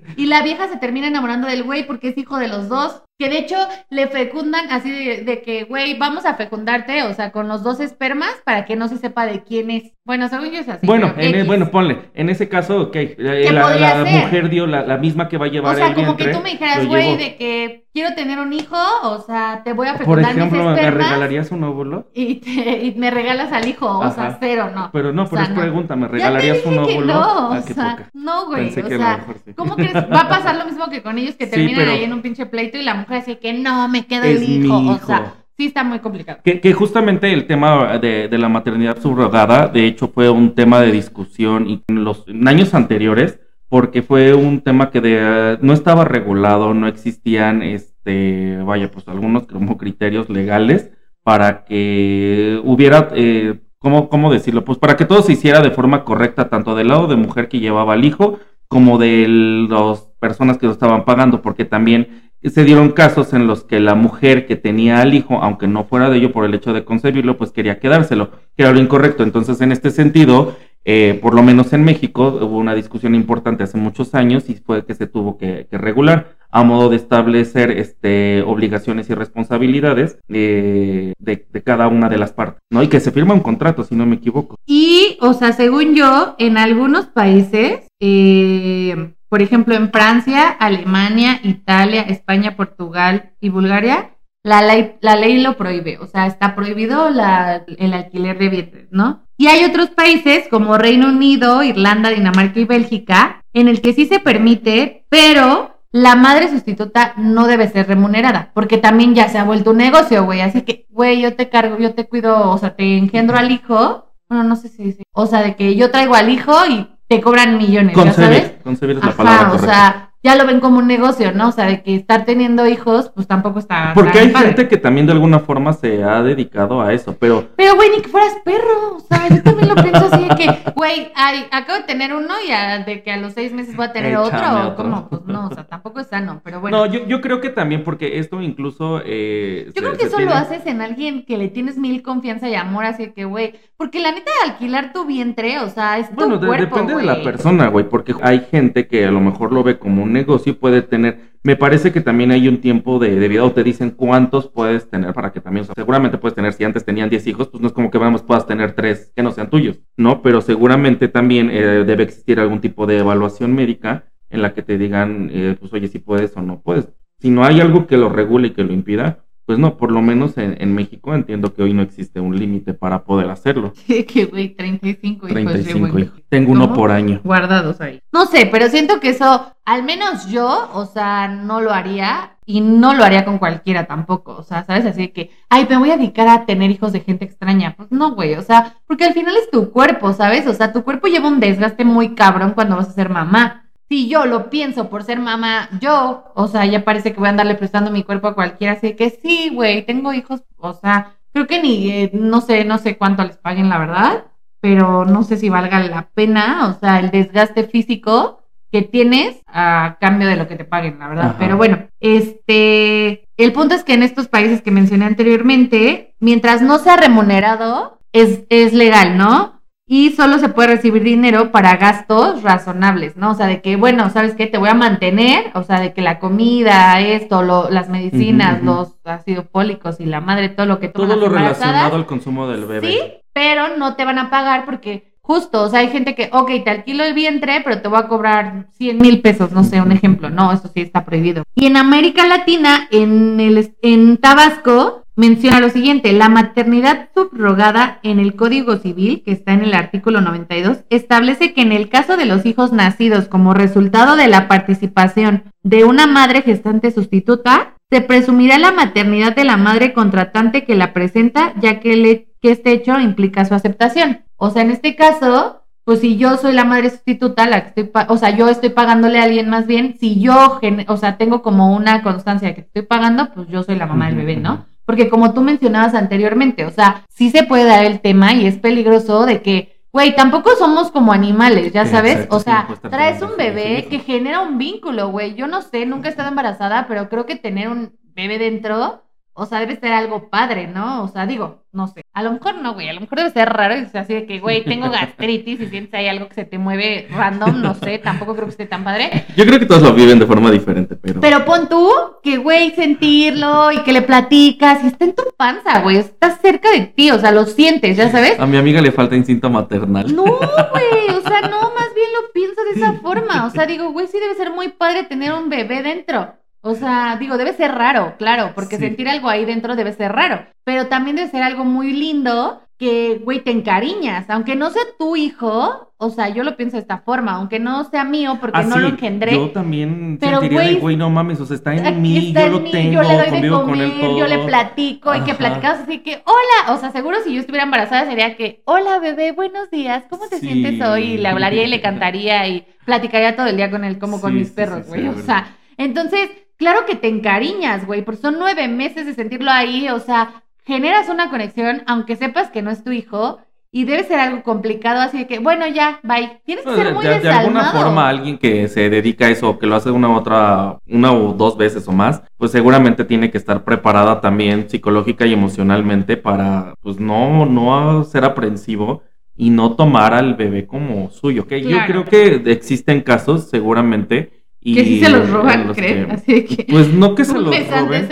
[0.16, 3.02] Y la vieja se termina enamorando del güey porque es hijo de los dos.
[3.20, 3.56] Que de hecho
[3.90, 7.78] le fecundan así de, de que, güey, vamos a fecundarte, o sea, con los dos
[7.78, 9.92] espermas para que no se sepa de quién es.
[10.06, 10.86] Bueno, según yo es así.
[10.86, 11.46] bueno, en e- X.
[11.46, 15.46] bueno, ponle, en ese caso, ok, eh, la, mujer dio la, la misma que va
[15.46, 16.26] a llevar O sea, el como vientre.
[16.28, 19.86] que tú me dijeras, güey, de que quiero tener un hijo, o sea, te voy
[19.88, 22.10] a Por fecundar ejemplo, mis ¿me regalarías un óvulo?
[22.14, 24.90] y, te- y me regalas al hijo, o sea, cero, no.
[24.92, 25.60] Pero no, O pero sea, es no.
[25.60, 27.06] pregunta, ¿me regalarías un óvulo?
[27.06, 28.10] no, Ah, o qué sea, poca.
[28.14, 29.52] no, güey, o sea, sí.
[29.54, 29.94] ¿cómo crees?
[29.94, 32.22] Va a pasar lo mismo que con ellos que Sí, terminan pero- ahí en un
[32.22, 34.96] pinche pleito y la mujer así que no, me quedo Es el hijo, mi o
[34.96, 35.06] hijo.
[35.06, 36.40] sea, sí está muy complicado.
[36.44, 40.80] Que, que justamente el tema de, de la maternidad subrogada, de hecho, fue un tema
[40.80, 45.72] de discusión y en los en años anteriores, porque fue un tema que de, no
[45.72, 50.90] estaba regulado, no existían, este, vaya, pues algunos como criterios legales
[51.22, 54.64] para que hubiera, eh, ¿cómo, ¿cómo decirlo?
[54.64, 57.60] Pues para que todo se hiciera de forma correcta, tanto del lado de mujer que
[57.60, 62.92] llevaba al hijo, como de las personas que lo estaban pagando, porque también se dieron
[62.92, 66.32] casos en los que la mujer que tenía al hijo, aunque no fuera de ello
[66.32, 69.22] por el hecho de concebirlo, pues quería quedárselo, que era lo incorrecto.
[69.22, 73.76] Entonces, en este sentido, eh, por lo menos en México, hubo una discusión importante hace
[73.76, 79.08] muchos años y fue que se tuvo que, regular a modo de establecer este, obligaciones
[79.10, 82.82] y responsabilidades eh, de, de cada una de las partes, ¿no?
[82.82, 84.56] Y que se firma un contrato, si no me equivoco.
[84.66, 92.02] Y, o sea, según yo, en algunos países, eh, por ejemplo, en Francia, Alemania, Italia,
[92.02, 95.98] España, Portugal y Bulgaria, la ley, lo prohíbe.
[95.98, 99.24] O sea, está prohibido el alquiler de vientres, ¿no?
[99.38, 104.06] Y hay otros países como Reino Unido, Irlanda, Dinamarca y Bélgica, en el que sí
[104.06, 109.44] se permite, pero la madre sustituta no debe ser remunerada, porque también ya se ha
[109.44, 110.40] vuelto un negocio, güey.
[110.40, 114.06] Así que, güey, yo te cargo, yo te cuido, o sea, te engendro al hijo.
[114.28, 115.02] Bueno, no sé si dice.
[115.12, 118.52] O sea, de que yo traigo al hijo y te cobran millones, ¿ya sabes?
[118.62, 121.48] Concebir, es la Ajá, palabra o sea, ya lo ven como un negocio, ¿no?
[121.48, 123.92] O sea, de que estar teniendo hijos, pues tampoco está.
[123.94, 124.48] Porque hay padre.
[124.48, 128.02] gente que también de alguna forma se ha dedicado a eso, pero Pero, güey, ni
[128.02, 128.96] que fueras perro.
[128.96, 132.34] O sea, yo también lo pienso así de que, güey, ay, acabo de tener uno
[132.46, 134.68] y a- de que a los seis meses voy a tener Échame otro.
[134.72, 134.76] otro.
[134.76, 135.08] ¿Cómo?
[135.08, 136.76] Pues no, o sea, tampoco es sano, pero bueno.
[136.78, 139.00] no, yo, yo creo que también porque esto incluso...
[139.04, 142.02] eh, Yo se- creo que eso tiene- lo haces en alguien que le tienes mil
[142.02, 145.98] confianza y amor, así que, güey, porque la neta de alquilar tu vientre, o sea,
[145.98, 149.10] es Bueno, tu de- cuerpo, depende de la persona, güey, porque hay gente que a
[149.10, 151.30] lo mejor lo ve como un negocio puede tener...
[151.42, 154.90] Me parece que también hay un tiempo de, de vida o te dicen cuántos puedes
[154.90, 155.62] tener para que también...
[155.62, 157.98] o sea, seguramente puedes tener, si antes tenían 10 hijos, pues no es como que
[157.98, 160.22] vamos, puedas tener tres que no sean tuyos, ¿no?
[160.22, 164.78] Pero seguramente también eh, debe existir algún tipo de evaluación médica en la que te
[164.78, 166.88] digan, eh, pues oye, si puedes o no puedes.
[167.18, 170.00] Si no hay algo que lo regule y que lo impida, pues no, por lo
[170.00, 173.72] menos en, en México entiendo que hoy no existe un límite para poder hacerlo.
[174.06, 175.28] que, güey, 35 hijos.
[175.28, 176.22] 35 llevo, hijos.
[176.28, 177.20] Tengo uno por año.
[177.24, 178.00] guardados ahí.
[178.12, 182.60] No sé, pero siento que eso, al menos yo, o sea, no lo haría y
[182.60, 184.86] no lo haría con cualquiera tampoco, o sea, ¿sabes?
[184.86, 187.74] Así que, ay, me voy a dedicar a tener hijos de gente extraña.
[187.76, 190.46] Pues no, güey, o sea, porque al final es tu cuerpo, ¿sabes?
[190.46, 193.59] O sea, tu cuerpo lleva un desgaste muy cabrón cuando vas a ser mamá.
[193.90, 197.30] Si yo lo pienso por ser mamá, yo, o sea, ya parece que voy a
[197.30, 201.48] andarle prestando mi cuerpo a cualquiera, así que sí, güey, tengo hijos, o sea, creo
[201.48, 204.26] que ni, eh, no sé, no sé cuánto les paguen, la verdad,
[204.60, 209.96] pero no sé si valga la pena, o sea, el desgaste físico que tienes a
[210.00, 211.30] cambio de lo que te paguen, la verdad.
[211.30, 211.36] Ajá.
[211.40, 216.78] Pero bueno, este, el punto es que en estos países que mencioné anteriormente, mientras no
[216.78, 219.59] sea remunerado, es, es legal, ¿no?
[219.92, 223.32] Y solo se puede recibir dinero para gastos razonables, ¿no?
[223.32, 224.46] O sea, de que, bueno, ¿sabes qué?
[224.46, 228.94] Te voy a mantener, o sea, de que la comida, esto, lo- las medicinas, los
[229.04, 232.66] ácidos fólicos y la madre, todo lo que toman Todo lo relacionado al consumo del
[232.66, 232.88] bebé.
[232.88, 232.98] Sí,
[233.32, 236.70] pero no te van a pagar porque Justo, o sea, hay gente que, ok, te
[236.70, 240.28] alquilo el vientre, pero te voy a cobrar 100 mil pesos, no sé, un ejemplo.
[240.28, 241.44] No, eso sí está prohibido.
[241.54, 248.18] Y en América Latina, en, el, en Tabasco, menciona lo siguiente, la maternidad subrogada en
[248.18, 252.24] el Código Civil, que está en el artículo 92, establece que en el caso de
[252.24, 258.58] los hijos nacidos como resultado de la participación de una madre gestante sustituta, se presumirá
[258.58, 262.98] la maternidad de la madre contratante que la presenta, ya que, le, que este hecho
[262.98, 264.22] implica su aceptación.
[264.36, 268.04] O sea, en este caso, pues si yo soy la madre sustituta, la que estoy,
[268.08, 271.76] o sea, yo estoy pagándole a alguien más bien, si yo, o sea, tengo como
[271.76, 274.64] una constancia que estoy pagando, pues yo soy la mamá del bebé, ¿no?
[274.90, 278.58] Porque como tú mencionabas anteriormente, o sea, sí se puede dar el tema y es
[278.58, 282.26] peligroso de que Güey, tampoco somos como animales, ya sabes.
[282.30, 285.34] o sea, traes un bebé que genera un vínculo, güey.
[285.34, 289.04] Yo no sé, nunca he estado embarazada, pero creo que tener un bebé dentro
[289.40, 291.02] o sea, debe ser algo padre, ¿no?
[291.02, 292.02] O sea, digo, no sé.
[292.12, 292.90] A lo mejor no, güey.
[292.90, 293.74] A lo mejor debe ser raro.
[293.74, 296.58] Y sea, así de que, güey, tengo gastritis y sientes ahí algo que se te
[296.58, 297.96] mueve random, no sé.
[297.96, 299.24] Tampoco creo que esté tan padre.
[299.36, 301.22] Yo creo que todos lo viven de forma diferente, pero.
[301.22, 301.90] Pero pon tú
[302.22, 305.96] que, güey, sentirlo y que le platicas y está en tu panza, güey.
[305.96, 308.38] Está cerca de ti, o sea, lo sientes, ya sabes.
[308.38, 310.14] A mi amiga le falta instinto maternal.
[310.14, 311.16] No, güey.
[311.16, 313.46] O sea, no, más bien lo pienso de esa forma.
[313.46, 316.34] O sea, digo, güey, sí debe ser muy padre tener un bebé dentro.
[316.62, 320.44] O sea, digo, debe ser raro, claro, porque sentir algo ahí dentro debe ser raro,
[320.64, 325.14] pero también debe ser algo muy lindo que, güey, te encariñas, aunque no sea tu
[325.14, 328.78] hijo, o sea, yo lo pienso de esta forma, aunque no sea mío porque no
[328.78, 329.34] lo engendré.
[329.34, 332.62] Yo también pero, sentiría de, güey, no mames, o sea, está en mí, yo lo
[332.64, 336.74] tengo, yo le doy de comer, yo le platico y que platicamos así que, hola,
[336.74, 340.38] o sea, seguro si yo estuviera embarazada sería que, hola bebé, buenos días, ¿cómo te
[340.38, 341.02] sientes hoy?
[341.02, 344.34] Y le hablaría y le cantaría y platicaría todo el día con él como con
[344.34, 346.30] mis perros, güey, o sea, entonces
[346.60, 351.08] claro que te encariñas, güey, porque son nueve meses de sentirlo ahí, o sea, generas
[351.08, 353.38] una conexión, aunque sepas que no es tu hijo,
[353.72, 356.42] y debe ser algo complicado, así que, bueno, ya, bye.
[356.44, 359.66] Tienes que ser muy de, de alguna forma, alguien que se dedica a eso, que
[359.66, 363.38] lo hace una u otra, una o dos veces o más, pues seguramente tiene que
[363.38, 369.02] estar preparada también psicológica y emocionalmente para, pues no, no ser aprensivo
[369.34, 374.84] y no tomar al bebé como suyo, que yo creo que existen casos, seguramente, que
[374.84, 376.08] sí se los roban, ¿crees?
[376.10, 376.66] Así que.
[376.68, 378.06] Pues no que se los roben.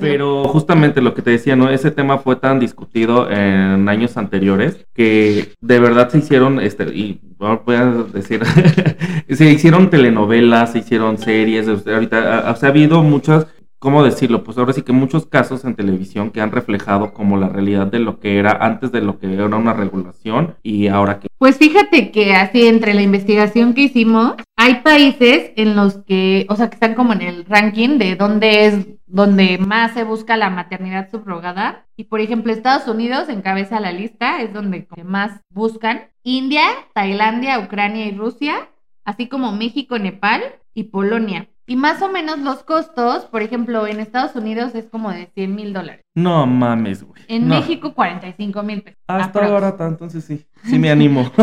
[0.00, 1.68] Pero justamente lo que te decía, ¿no?
[1.68, 7.20] Ese tema fue tan discutido en años anteriores que de verdad se hicieron, este, y
[7.38, 8.40] voy a decir,
[9.28, 13.46] se hicieron telenovelas, se hicieron series, ahorita, o sea, ha habido muchas
[13.82, 14.44] ¿cómo decirlo?
[14.44, 17.98] Pues ahora sí que muchos casos en televisión que han reflejado como la realidad de
[17.98, 21.26] lo que era antes de lo que era una regulación y ahora que...
[21.36, 26.54] Pues fíjate que así entre la investigación que hicimos, hay países en los que, o
[26.54, 30.48] sea, que están como en el ranking de dónde es donde más se busca la
[30.48, 31.84] maternidad subrogada.
[31.96, 36.02] Y por ejemplo, Estados Unidos encabeza la lista, es donde más buscan.
[36.22, 36.62] India,
[36.94, 38.70] Tailandia, Ucrania y Rusia,
[39.04, 40.40] así como México, Nepal
[40.72, 41.48] y Polonia.
[41.66, 45.54] Y más o menos los costos, por ejemplo, en Estados Unidos es como de 100
[45.54, 46.04] mil dólares.
[46.14, 47.22] No mames, güey.
[47.28, 48.98] En México, 45 mil pesos.
[49.06, 50.46] Hasta ahora tanto, entonces sí.
[50.64, 51.30] Sí me animo.
[51.30, 51.42] ¿Tú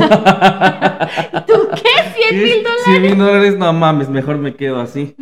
[1.76, 2.32] qué?
[2.32, 2.84] ¿100 mil dólares?
[2.84, 5.16] 100 mil dólares, no mames, mejor me quedo así.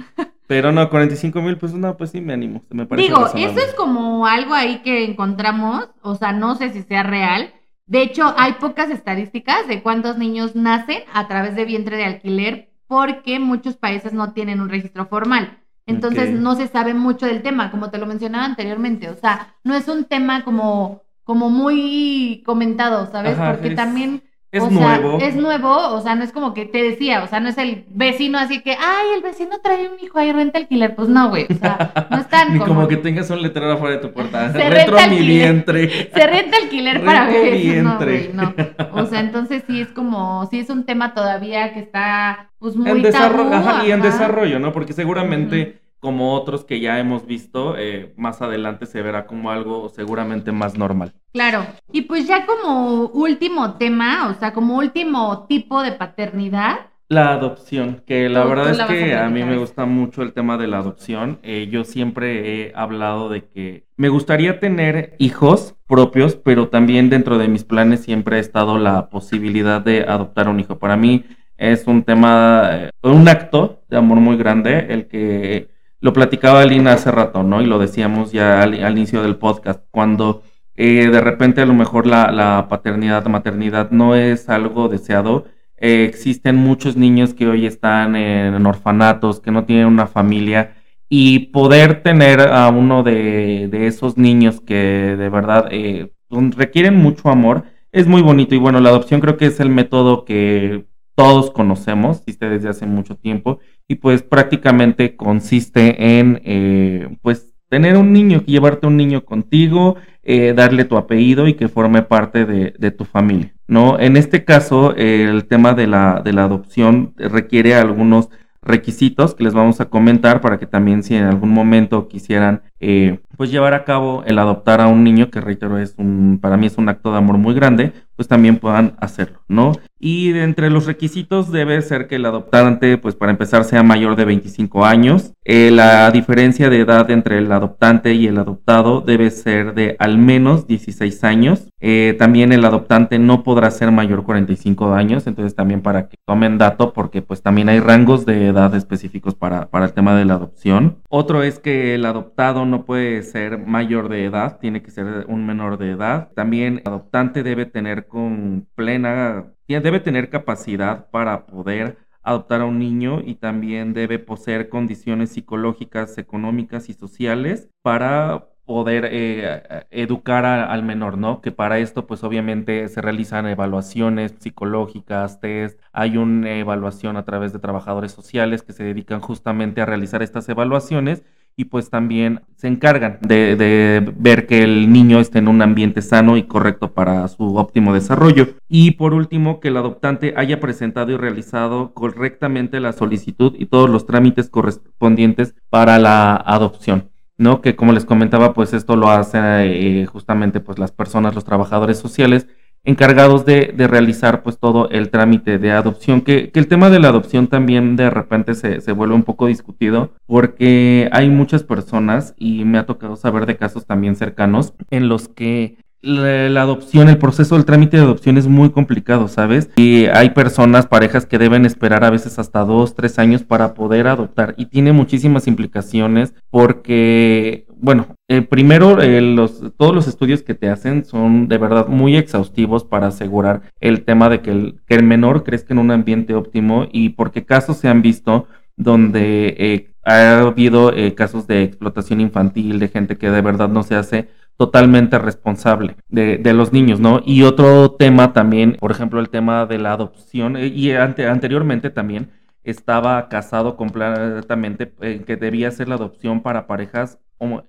[0.48, 2.64] Pero no, 45 mil pesos, no, pues sí me animo.
[2.70, 6.84] Me parece Digo, eso es como algo ahí que encontramos, o sea, no sé si
[6.84, 7.54] sea real.
[7.86, 12.67] De hecho, hay pocas estadísticas de cuántos niños nacen a través de vientre de alquiler
[12.88, 15.60] porque muchos países no tienen un registro formal.
[15.86, 19.10] Entonces no se sabe mucho del tema, como te lo mencionaba anteriormente.
[19.10, 23.38] O sea, no es un tema como, como muy comentado, ¿sabes?
[23.38, 24.22] porque también
[24.58, 25.20] es nuevo.
[25.22, 27.86] es nuevo, o sea, no es como que te decía, o sea, no es el
[27.90, 30.96] vecino así que, ay, el vecino trae un hijo ahí, renta alquiler.
[30.96, 32.88] Pues no, güey, o sea, no es tan Ni como...
[32.88, 34.52] que tengas un letrero afuera de tu puerta.
[34.52, 36.10] Se renta mi vientre.
[36.14, 37.84] Se renta alquiler para bebés.
[37.84, 38.54] No, güey, no.
[38.94, 42.90] O sea, entonces sí es como, sí es un tema todavía que está, pues, muy
[42.90, 44.72] en desarrollo, y en desarrollo, ¿no?
[44.72, 49.90] Porque seguramente como otros que ya hemos visto, eh, más adelante se verá como algo
[49.90, 51.14] seguramente más normal.
[51.34, 56.88] Claro, y pues ya como último tema, o sea, como último tipo de paternidad.
[57.10, 60.68] La adopción, que la verdad es que a, mí me gusta mucho el tema de
[60.68, 61.40] la adopción.
[61.42, 67.38] Eh, yo siempre he hablado de que me gustaría tener hijos propios, pero también dentro
[67.38, 70.80] de mis planes siempre ha estado la posibilidad de adoptar un hijo.
[70.80, 71.24] Para mí
[71.58, 76.94] es un tema, eh, un acto de amor muy grande el que lo platicaba Alina
[76.94, 77.62] hace rato, ¿no?
[77.62, 80.44] Y lo decíamos ya al, inicio del podcast, cuando
[80.76, 85.46] eh, de repente a lo mejor la, paternidad, maternidad no es algo deseado.
[85.78, 90.76] Eh, existen muchos niños que hoy están en, orfanatos, que no tienen una familia,
[91.10, 94.76] y poder tener a uno de, esos niños que
[95.18, 99.46] de verdad eh, requieren mucho amor, es muy bonito y bueno, la adopción creo que
[99.48, 100.86] es el método que
[101.18, 103.58] todos conocemos, existe desde hace mucho tiempo
[103.88, 110.54] y pues prácticamente consiste en eh, pues tener un niño, llevarte un niño contigo, eh,
[110.56, 114.00] darle tu apellido y que forme parte de, tu familia, ¿no?
[114.00, 118.30] En este caso, el tema de la, de la adopción requiere algunos
[118.62, 123.20] requisitos que les vamos a comentar para que también si en algún momento quisieran eh,
[123.38, 126.68] pues llevar a cabo el adoptar a un niño, que reitero es un, para mí
[126.68, 129.74] es un acto de amor muy grande, pues también puedan hacerlo, ¿no?
[130.00, 134.16] Y de entre los requisitos debe ser que el adoptante, pues para empezar, sea mayor
[134.16, 135.34] de 25 años.
[135.44, 140.18] Eh, la diferencia de edad entre el adoptante y el adoptado debe ser de al
[140.18, 141.70] menos 16 años.
[141.80, 146.58] Eh, también el adoptante no podrá ser mayor 45 años, entonces también para que tomen
[146.58, 150.36] dato, porque pues también hay rangos de edad específicos para, para el tema de la
[150.36, 150.98] adopción.
[151.10, 155.46] Otro es que el adoptado no puede ser mayor de edad, tiene que ser un
[155.46, 156.32] menor de edad.
[156.36, 162.80] También el adoptante debe tener con plena, debe tener capacidad para poder adoptar a un
[162.80, 170.84] niño y también debe poseer condiciones psicológicas, económicas y sociales para poder eh, educar al
[170.84, 171.42] menor, ¿no?
[171.42, 177.54] Que para esto, pues obviamente se realizan evaluaciones psicológicas, test, hay una evaluación a través
[177.54, 181.24] de trabajadores sociales que se dedican justamente a realizar estas evaluaciones
[181.60, 186.38] y pues también se encargan de, ver que el niño esté en un ambiente sano
[186.38, 188.50] y correcto para su óptimo desarrollo.
[188.70, 193.90] Y por último, que el adoptante haya presentado y realizado correctamente la solicitud y todos
[193.90, 197.10] los trámites correspondientes para la adopción.
[197.40, 197.62] ¿no?
[197.62, 201.98] Que como les comentaba, pues esto lo hacen eh, justamente pues las personas, los trabajadores
[201.98, 202.48] sociales
[202.88, 207.48] encargados de, realizar pues todo el trámite de adopción, que, el tema de la adopción
[207.48, 212.78] también de repente se, se, vuelve un poco discutido porque hay muchas personas y me
[212.78, 217.66] ha tocado saber de casos también cercanos en los que la, adopción, el proceso del
[217.66, 219.70] trámite de adopción es muy complicado, ¿sabes?
[219.76, 224.08] Y hay personas, parejas que deben esperar a veces hasta dos, tres años para poder
[224.08, 229.36] adoptar y tiene muchísimas implicaciones porque, bueno, eh, primero eh,
[229.78, 234.30] todos los estudios que te hacen son de verdad muy exhaustivos para asegurar el tema
[234.30, 237.88] de que el, que el menor crezca en un ambiente óptimo y porque casos se
[237.88, 243.68] han visto donde eh, ha habido casos de explotación infantil, de gente que de verdad
[243.68, 247.22] no se hace totalmente responsable de, de, los niños, ¿no?
[247.24, 251.92] Y otro tema también, por ejemplo, el tema de la adopción, eh, y ante, anteriormente
[251.92, 252.32] también
[252.64, 257.20] estaba casado completamente en que debía ser la adopción para parejas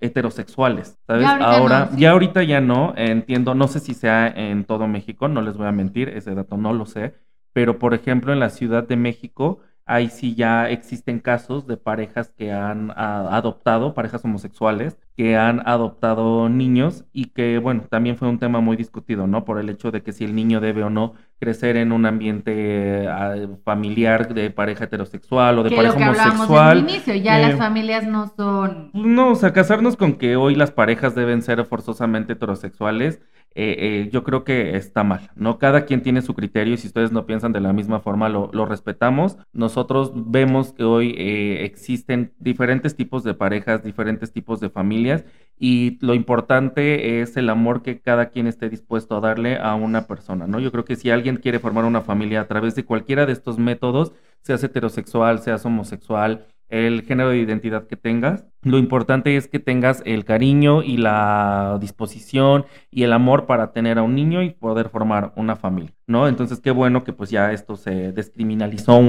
[0.01, 1.26] heterosexuales, ¿sabes?
[1.26, 5.57] Ahora, ya ahorita ya no, entiendo, no sé si sea en todo México, no les
[5.57, 7.14] voy a mentir, ese dato no lo sé,
[7.53, 12.30] pero por ejemplo en la Ciudad de México ahí sí ya existen casos de parejas
[12.36, 18.39] que han adoptado, parejas homosexuales, que han adoptado niños y que, bueno, también fue un
[18.39, 19.45] tema muy discutido, ¿no?
[19.45, 23.09] Por el hecho de que si el niño debe o no crecer en un ambiente
[23.09, 23.34] ah,
[23.64, 26.78] familiar de pareja heterosexual o de pareja homosexual.
[26.78, 28.91] En inicio, ya las eh, familias no son...
[28.93, 33.20] No, o sea, casarnos con que hoy las parejas deben ser forzosamente heterosexuales
[33.55, 35.59] eh, eh, yo creo que está mal, ¿no?
[35.59, 38.66] Cada quien tiene su criterio y si ustedes no piensan de la misma forma, lo,
[38.66, 39.36] respetamos.
[39.53, 45.24] Nosotros vemos que hoy eh, existen diferentes tipos de parejas, diferentes tipos de familias
[45.59, 50.07] y lo importante es el amor que cada quien esté dispuesto a darle a una
[50.07, 50.61] persona, ¿no?
[50.61, 53.59] Yo creo que si alguien quiere formar una familia a través de cualquiera de estos
[53.59, 58.45] métodos, seas heterosexual, seas homosexual, el género de identidad que tengas.
[58.62, 63.99] Lo importante es que tengas el cariño y la disposición y el amor para tener
[63.99, 66.29] a un niño y poder formar una familia, ¿no?
[66.29, 69.01] Entonces, qué bueno que pues ya esto se descriminalizó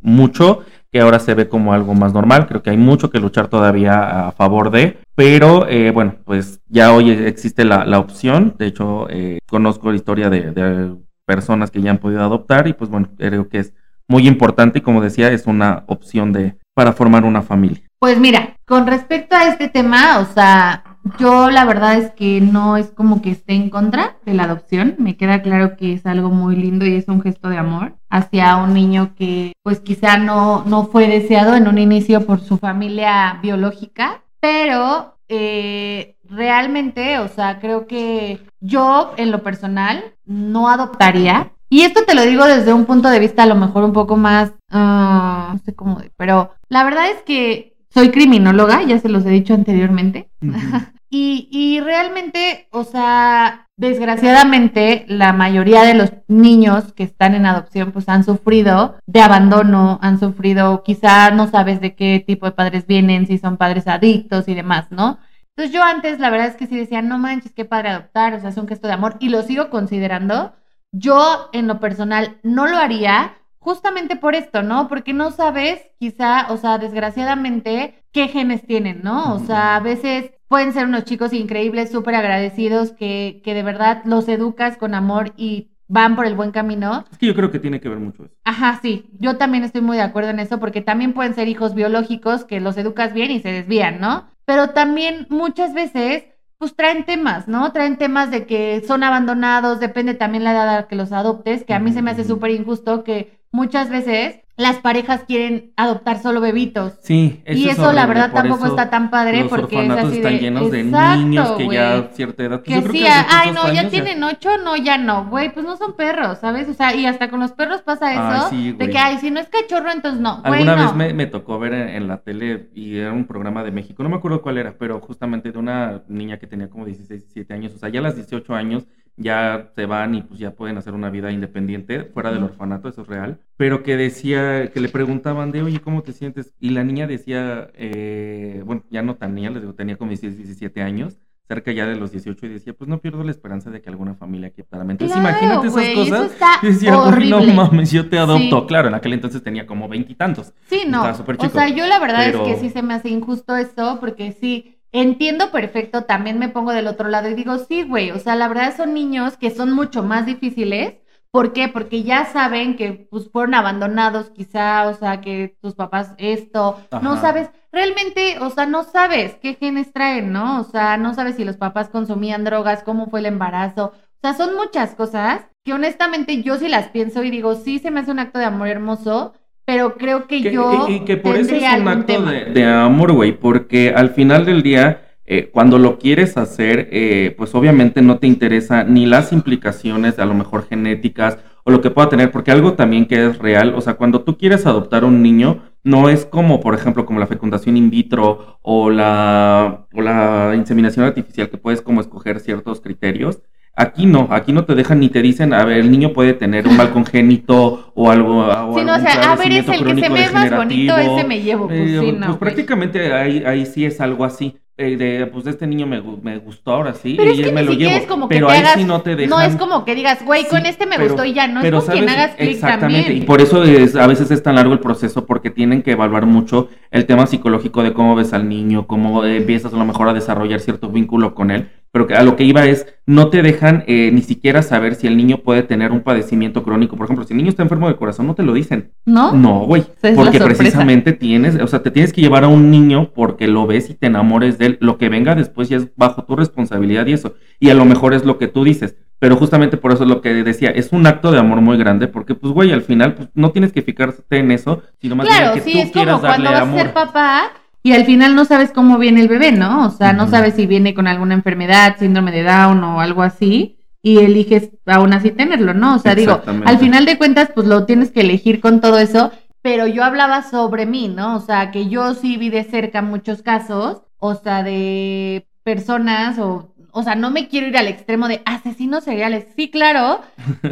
[0.00, 0.60] mucho,
[0.92, 2.46] que ahora se ve como algo más normal.
[2.46, 6.92] Creo que hay mucho que luchar todavía a favor de, pero eh, bueno, pues ya
[6.92, 8.54] hoy existe la, opción.
[8.58, 10.94] De hecho, eh, conozco la historia de, de
[11.24, 13.74] personas que ya han podido adoptar y pues bueno, creo que es
[14.08, 17.82] muy importante y como decía, es una opción de, para formar una familia?
[17.98, 20.84] Pues mira, con respecto a este tema, o sea,
[21.18, 24.94] yo la verdad es que no es como que esté en contra de la adopción.
[24.96, 28.58] Me queda claro que es algo muy lindo y es un gesto de amor hacia
[28.58, 33.40] un niño que pues quizá no, no fue deseado en un inicio por su familia
[33.42, 41.50] biológica, pero eh, realmente, o sea, creo que yo en lo personal no adoptaría.
[41.70, 44.16] Y esto te lo digo desde un punto de vista a lo mejor un poco
[44.16, 49.24] más, uh, no sé cómo, pero la verdad es que soy criminóloga, ya se los
[49.26, 50.30] he dicho anteriormente.
[51.10, 57.92] y, y realmente, o sea, desgraciadamente, la mayoría de los niños que están en adopción,
[57.92, 62.86] pues han sufrido de abandono, han sufrido, quizá no sabes de qué tipo de padres
[62.86, 65.18] vienen, si son padres adictos y demás, ¿no?
[65.56, 68.40] Entonces yo antes, la verdad es que sí decía, no manches, qué padre adoptar, o
[68.40, 70.52] sea, es un gesto de amor, y lo sigo considerando,
[70.92, 74.88] Yo, en lo personal, no lo haría justamente por esto, ¿no?
[74.88, 79.34] Porque no sabes, quizá, o sea, desgraciadamente, qué genes tienen, ¿no?
[79.34, 84.02] O sea, a veces pueden ser unos chicos increíbles, súper agradecidos, que, que de verdad
[84.04, 87.04] los educas con amor y van por el buen camino.
[87.10, 88.34] Es que yo creo que tiene que ver mucho eso.
[88.44, 91.74] Ajá, sí, yo también estoy muy de acuerdo en eso, porque también pueden ser hijos
[91.74, 94.28] biológicos que los educas bien y se desvían, ¿no?
[94.44, 96.24] Pero también muchas veces
[96.58, 97.72] pues traen temas, ¿no?
[97.72, 101.64] Traen temas de que son abandonados, depende también la edad a la que los adoptes,
[101.64, 106.20] que a mí se me hace súper injusto que muchas veces las parejas quieren adoptar
[106.20, 106.94] solo bebitos.
[107.00, 110.38] Sí, eso Y eso la verdad tampoco está tan padre los porque es así están
[110.40, 112.62] llenos de niños que ya cierta edad.
[112.64, 115.94] Pues que sí, ay no, ya tienen ocho, no, ya no, güey, pues no son
[115.94, 116.68] perros, ¿sabes?
[116.68, 119.48] O sea, y hasta con los perros pasa eso, de que, ay, si no es
[119.48, 123.26] cachorro, entonces no, Alguna vez me, me, tocó ver en, la tele y era un
[123.26, 126.68] programa de México, no me acuerdo cuál era, pero justamente de una niña que tenía
[126.68, 128.88] como 16, 17 años, o sea, ya a las 18 años
[129.18, 133.02] ya se van y pues ya pueden hacer una vida independiente fuera del orfanato, eso
[133.02, 136.54] es real, pero que decía, que le preguntaban de, oye, ¿cómo te sientes?
[136.60, 140.36] Y la niña decía, eh, bueno, ya no tan niña, les digo, tenía como 16,
[140.36, 143.80] 17 años, cerca ya de los 18 y decía, pues no pierdo la esperanza de
[143.80, 146.36] que alguna familia quiera Entonces imagínate esas cosas.
[146.62, 148.66] y decía, no mames, yo te adopto.
[148.66, 150.52] Claro, en aquel entonces tenía como veintitantos.
[150.68, 151.02] Sí, no.
[151.02, 154.77] O sea, yo la verdad es que sí se me hace injusto eso, porque sí,
[154.92, 158.48] Entiendo perfecto, también me pongo del otro lado y digo, sí, güey, o sea, la
[158.48, 160.94] verdad son niños que son mucho más difíciles.
[161.30, 161.68] ¿Por qué?
[161.68, 167.20] Porque ya saben que pues fueron abandonados quizá, o sea, que tus papás esto, no
[167.20, 170.60] sabes, realmente, o sea, no sabes qué genes traen, ¿no?
[170.60, 174.32] O sea, no sabes si los papás consumían drogas, cómo fue el embarazo, o sea,
[174.34, 178.10] son muchas cosas que honestamente yo sí las pienso y digo, sí, se me hace
[178.10, 179.34] un acto de amor hermoso,
[179.68, 180.86] pero creo que, yo.
[180.88, 185.04] Y, que por eso es un acto de, amor, güey, porque al final del día.
[185.30, 190.24] Eh, cuando lo quieres hacer, eh, pues obviamente no te interesa ni las implicaciones, a
[190.24, 193.82] lo mejor genéticas o lo que pueda tener, porque algo también que es real, o
[193.82, 197.76] sea, cuando tú quieres adoptar un niño, no es como, por ejemplo, como la fecundación
[197.76, 203.42] in vitro o la, o la inseminación artificial, que puedes como escoger ciertos criterios.
[203.80, 206.66] Aquí no, aquí no te dejan ni te dicen, a ver, el niño puede tener
[206.66, 208.38] un mal congénito o algo.
[208.40, 211.24] O sí, no, o sea, a ver, es el que se ve más bonito, ese
[211.24, 211.68] me llevo.
[211.68, 214.58] Pues, eh, sí, no, pues prácticamente ahí, ahí sí es algo así.
[214.80, 217.96] Eh, de, pues este niño me, me, gustó ahora sí y es me lo llevo.
[217.96, 219.30] Es como que pero ahí sí no te dejan.
[219.30, 221.84] No es como que digas, güey, con este me gustó y ya, no es con
[221.84, 225.26] quien hagas clic Exactamente, y por eso es, a veces es tan largo el proceso
[225.26, 229.74] porque tienen que evaluar mucho el tema psicológico de cómo ves al niño, cómo empiezas
[229.74, 232.66] a lo mejor a desarrollar cierto vínculo con él pero que a lo que iba
[232.66, 236.62] es, no te dejan eh, ni siquiera saber si el niño puede tener un padecimiento
[236.62, 236.96] crónico.
[236.96, 238.92] Por ejemplo, si el niño está enfermo de corazón, no te lo dicen.
[239.06, 239.32] ¿No?
[239.32, 239.84] No, güey.
[240.14, 243.88] Porque precisamente tienes, o sea, te tienes que llevar a un niño porque lo ves
[243.88, 247.34] y te enamores de Lo que venga después ya es bajo tu responsabilidad y eso.
[247.58, 248.96] Y a lo mejor es lo que tú dices.
[249.18, 252.06] Pero justamente por eso es lo que decía, es un acto de amor muy grande,
[252.06, 255.54] porque pues güey, al final pues, no tienes que fijarte en eso, sino más bien
[255.54, 257.50] que sí, tú es quieras como darle cuando vas a ser papá
[257.82, 259.86] y al final no sabes cómo viene el bebé, ¿no?
[259.86, 263.78] O sea, no sabes si viene con alguna enfermedad, síndrome de Down o algo así,
[264.02, 265.96] y eliges aún así tenerlo, ¿no?
[265.96, 269.32] O sea, digo, al final de cuentas, pues lo tienes que elegir con todo eso,
[269.62, 271.36] pero yo hablaba sobre mí, ¿no?
[271.36, 276.74] O sea, que yo sí vi de cerca muchos casos, o sea, de personas o
[276.98, 279.46] o sea, no me quiero ir al extremo de asesinos seriales.
[279.54, 280.20] Sí, claro.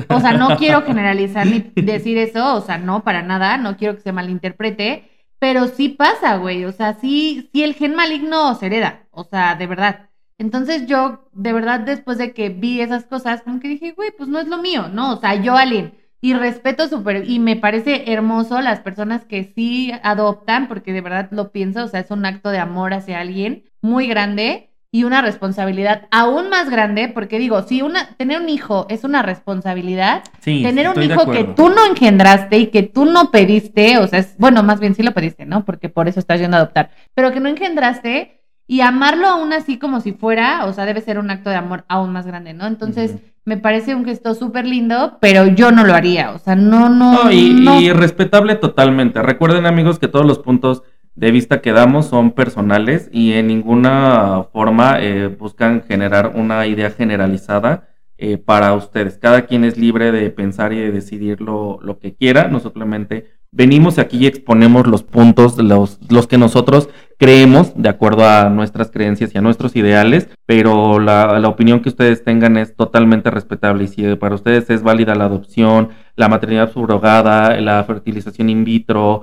[0.09, 2.57] O sea, no quiero generalizar ni decir eso.
[2.57, 3.59] O sea, no, para nada.
[3.59, 5.09] No quiero que se malinterprete.
[5.39, 6.65] Pero sí pasa, güey.
[6.65, 9.07] O sea, sí, sí el gen maligno se hereda.
[9.11, 10.11] O sea, de verdad.
[10.39, 14.29] Entonces yo, de verdad, después de que vi esas cosas, como que dije, güey, pues
[14.29, 15.15] no es lo mío, ¿no?
[15.15, 19.93] O sea, yo, alguien, y respeto súper, y me parece hermoso las personas que sí
[20.03, 23.65] adoptan, porque de verdad lo pienso, o sea, es un acto de amor hacia alguien
[23.81, 28.87] muy grande y una responsabilidad aún más grande, porque digo, si una, tener un hijo
[28.89, 33.99] es una responsabilidad, tener un hijo que tú no engendraste y que tú no pediste,
[33.99, 35.67] o sea, es, bueno, más bien sí lo pediste, ¿no?
[35.67, 38.36] Porque por eso estás yendo a adoptar, pero que no engendraste
[38.67, 41.85] y amarlo aún así como si fuera, o sea, debe ser un acto de amor
[41.89, 42.67] aún más grande, ¿no?
[42.67, 46.89] Entonces, me parece un gesto súper lindo, pero yo no lo haría, o sea, no,
[46.89, 47.31] no.
[47.31, 49.23] y respetable totalmente.
[49.23, 50.83] Recuerden, amigos, que todos los puntos
[51.15, 56.91] de vista que damos son personales y en ninguna forma eh, buscan generar una idea
[56.91, 57.89] generalizada
[58.19, 59.17] eh, para ustedes.
[59.17, 62.49] Cada quien es libre de pensar y de decidir lo, lo que quiera.
[62.49, 68.29] Nosotros simplemente venimos aquí y exponemos los puntos, los, los que nosotros creemos de acuerdo
[68.29, 72.77] a nuestras creencias y a nuestros ideales, pero la, la opinión que ustedes tengan es
[72.77, 78.51] totalmente respetable y si para ustedes es válida la adopción, la maternidad subrogada, la fertilización
[78.51, 79.23] in vitro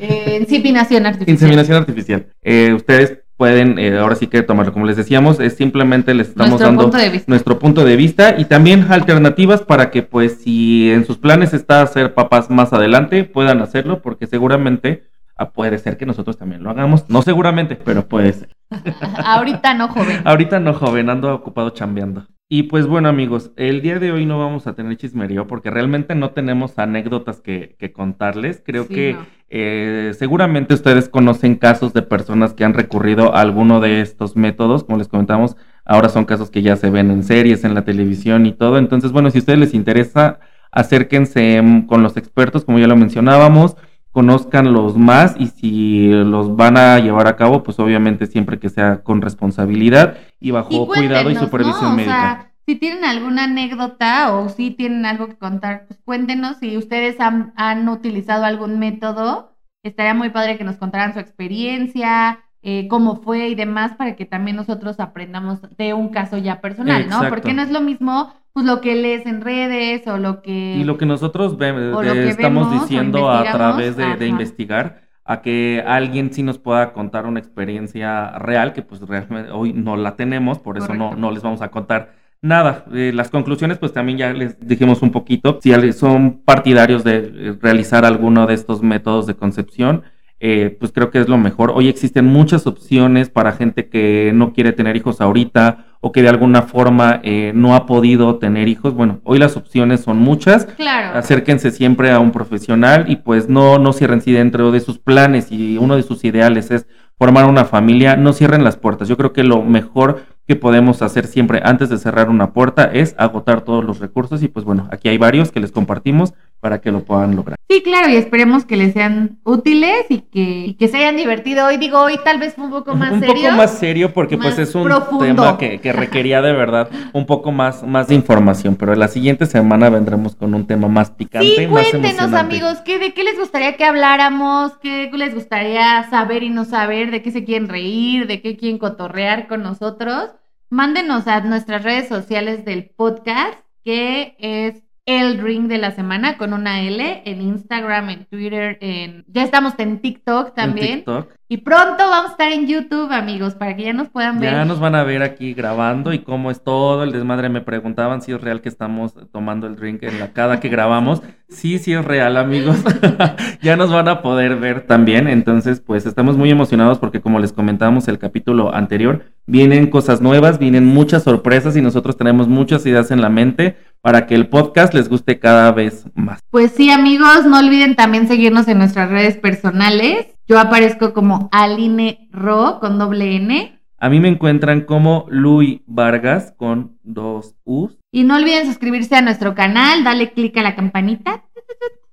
[0.00, 1.34] eh, inseminación artificial.
[1.34, 2.26] Inseminación artificial.
[2.42, 4.72] Eh, ustedes pueden eh, ahora sí que tomarlo.
[4.72, 8.44] Como les decíamos, es simplemente les estamos Nuestro dando punto nuestro punto de vista y
[8.44, 13.60] también alternativas para que pues si en sus planes está ser papás más adelante, puedan
[13.60, 15.04] hacerlo porque seguramente
[15.36, 17.08] ah, puede ser que nosotros también lo hagamos.
[17.08, 18.48] No seguramente, pero puede ser.
[19.24, 20.20] Ahorita no, joven.
[20.24, 22.26] Ahorita no, joven, ando ocupado chambeando.
[22.56, 26.14] Y pues bueno, amigos, el día de hoy no vamos a tener chismerío porque realmente
[26.14, 28.62] no tenemos anécdotas que, que contarles.
[28.64, 29.26] Creo Sí, que no.
[29.50, 34.84] eh, seguramente ustedes conocen casos de personas que han recurrido a alguno de estos métodos.
[34.84, 38.46] Como les comentamos, ahora son casos que ya se ven en series, en la televisión
[38.46, 38.78] y todo.
[38.78, 40.38] Entonces, bueno, si a ustedes les interesa,
[40.70, 43.76] acérquense mm, con los expertos, como ya lo mencionábamos
[44.14, 48.68] conozcan los más y si los van a llevar a cabo, pues obviamente siempre que
[48.68, 51.90] sea con responsabilidad y bajo Y cuidado y supervisión ¿no?
[51.90, 52.14] O médica.
[52.14, 57.18] sea, si tienen alguna anécdota o si tienen algo que contar, pues cuéntenos si ustedes
[57.18, 59.56] han, han utilizado algún método.
[59.82, 64.26] Estaría muy padre que nos contaran su experiencia, eh, cómo fue y demás, para que
[64.26, 67.28] también nosotros aprendamos de un caso ya personal, ¿no?
[67.28, 70.76] Porque no es lo mismo pues lo que lees en redes o lo que...
[70.76, 73.96] Y lo que nosotros ve- O de- lo que estamos vemos o diciendo a través
[73.96, 79.50] de, investigar, a que alguien sí nos pueda contar una experiencia real, que pues realmente
[79.50, 81.20] hoy no la tenemos, por eso no, Correcto.
[81.20, 82.84] no les vamos a contar nada.
[82.92, 87.58] Eh, las conclusiones pues también ya les dijimos un poquito, si son partidarios de eh,
[87.60, 90.04] realizar alguno de estos métodos de concepción,
[90.46, 91.72] eh, pues creo que es lo mejor.
[91.74, 96.28] Hoy existen muchas opciones para gente que no quiere tener hijos ahorita o que de
[96.28, 98.92] alguna forma eh, no ha podido tener hijos.
[98.92, 100.66] Bueno, hoy las opciones son muchas.
[100.66, 101.18] Claro.
[101.18, 105.50] Acérquense siempre a un profesional y pues no, no cierren si dentro de sus planes
[105.50, 106.86] y uno de sus ideales es
[107.16, 109.08] formar una familia, no cierren las puertas.
[109.08, 113.14] Yo creo que lo mejor que podemos hacer siempre antes de cerrar una puerta es
[113.18, 116.90] agotar todos los recursos y pues bueno, aquí hay varios que les compartimos para que
[116.90, 117.58] lo puedan lograr.
[117.68, 121.66] Sí, claro, y esperemos que les sean útiles y que, y que se hayan divertido.
[121.66, 123.34] Hoy digo, hoy tal vez fue un poco más un serio.
[123.34, 125.24] poco más serio porque pues es un profundo.
[125.24, 129.44] tema que, que requería de verdad un poco más, más de información, pero la siguiente
[129.44, 133.38] semana vendremos con un tema más picante, Sí, más cuéntenos, amigos, ¿qué, ¿de qué les
[133.38, 134.72] gustaría que habláramos?
[134.78, 137.10] ¿Qué les gustaría saber y no saber?
[137.10, 138.26] ¿De qué se quieren reír?
[138.26, 140.30] ¿De qué quieren cotorrear con nosotros?
[140.74, 146.52] Mándenos a nuestras redes sociales del podcast, que es el ring de la semana con
[146.52, 149.24] una L, en Instagram, en Twitter, en...
[149.28, 150.94] Ya estamos en TikTok En también.
[150.96, 151.32] TikTok.
[151.46, 154.50] Y pronto vamos a estar en YouTube, amigos, para que ya nos puedan ver.
[154.50, 157.50] Ya nos van a ver aquí grabando y cómo es todo el desmadre.
[157.50, 161.20] Me preguntaban si es real que estamos tomando el drink en la cada que grabamos.
[161.50, 162.78] Sí, sí es real, amigos.
[163.62, 165.28] ya nos van a poder ver también.
[165.28, 170.58] Entonces, pues estamos muy emocionados porque como les comentábamos el capítulo anterior, vienen cosas nuevas,
[170.58, 174.94] vienen muchas sorpresas y nosotros tenemos muchas ideas en la mente para que el podcast
[174.94, 176.40] les guste cada vez más.
[176.50, 180.33] Pues sí, amigos, no olviden también seguirnos en nuestras redes personales.
[180.46, 183.80] Yo aparezco como Aline Ro con doble N.
[183.98, 187.98] A mí me encuentran como Luis Vargas con dos U's.
[188.12, 191.44] Y no olviden suscribirse a nuestro canal, dale click a la campanita.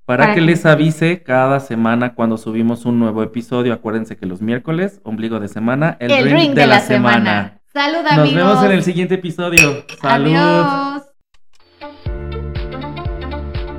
[0.05, 3.73] Para, Para que que- les avise cada semana cuando subimos un nuevo episodio.
[3.73, 7.59] Acuérdense que los miércoles, ombligo de semana, el, El, ring, ring de, la, semana.
[7.73, 8.34] Salud, Nos amigos.
[8.36, 9.84] vemos en el siguiente episodio.
[10.01, 10.34] Salud.
[10.36, 11.03] Adiós.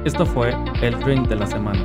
[0.04, 1.80] Esto fue el ring de la semana.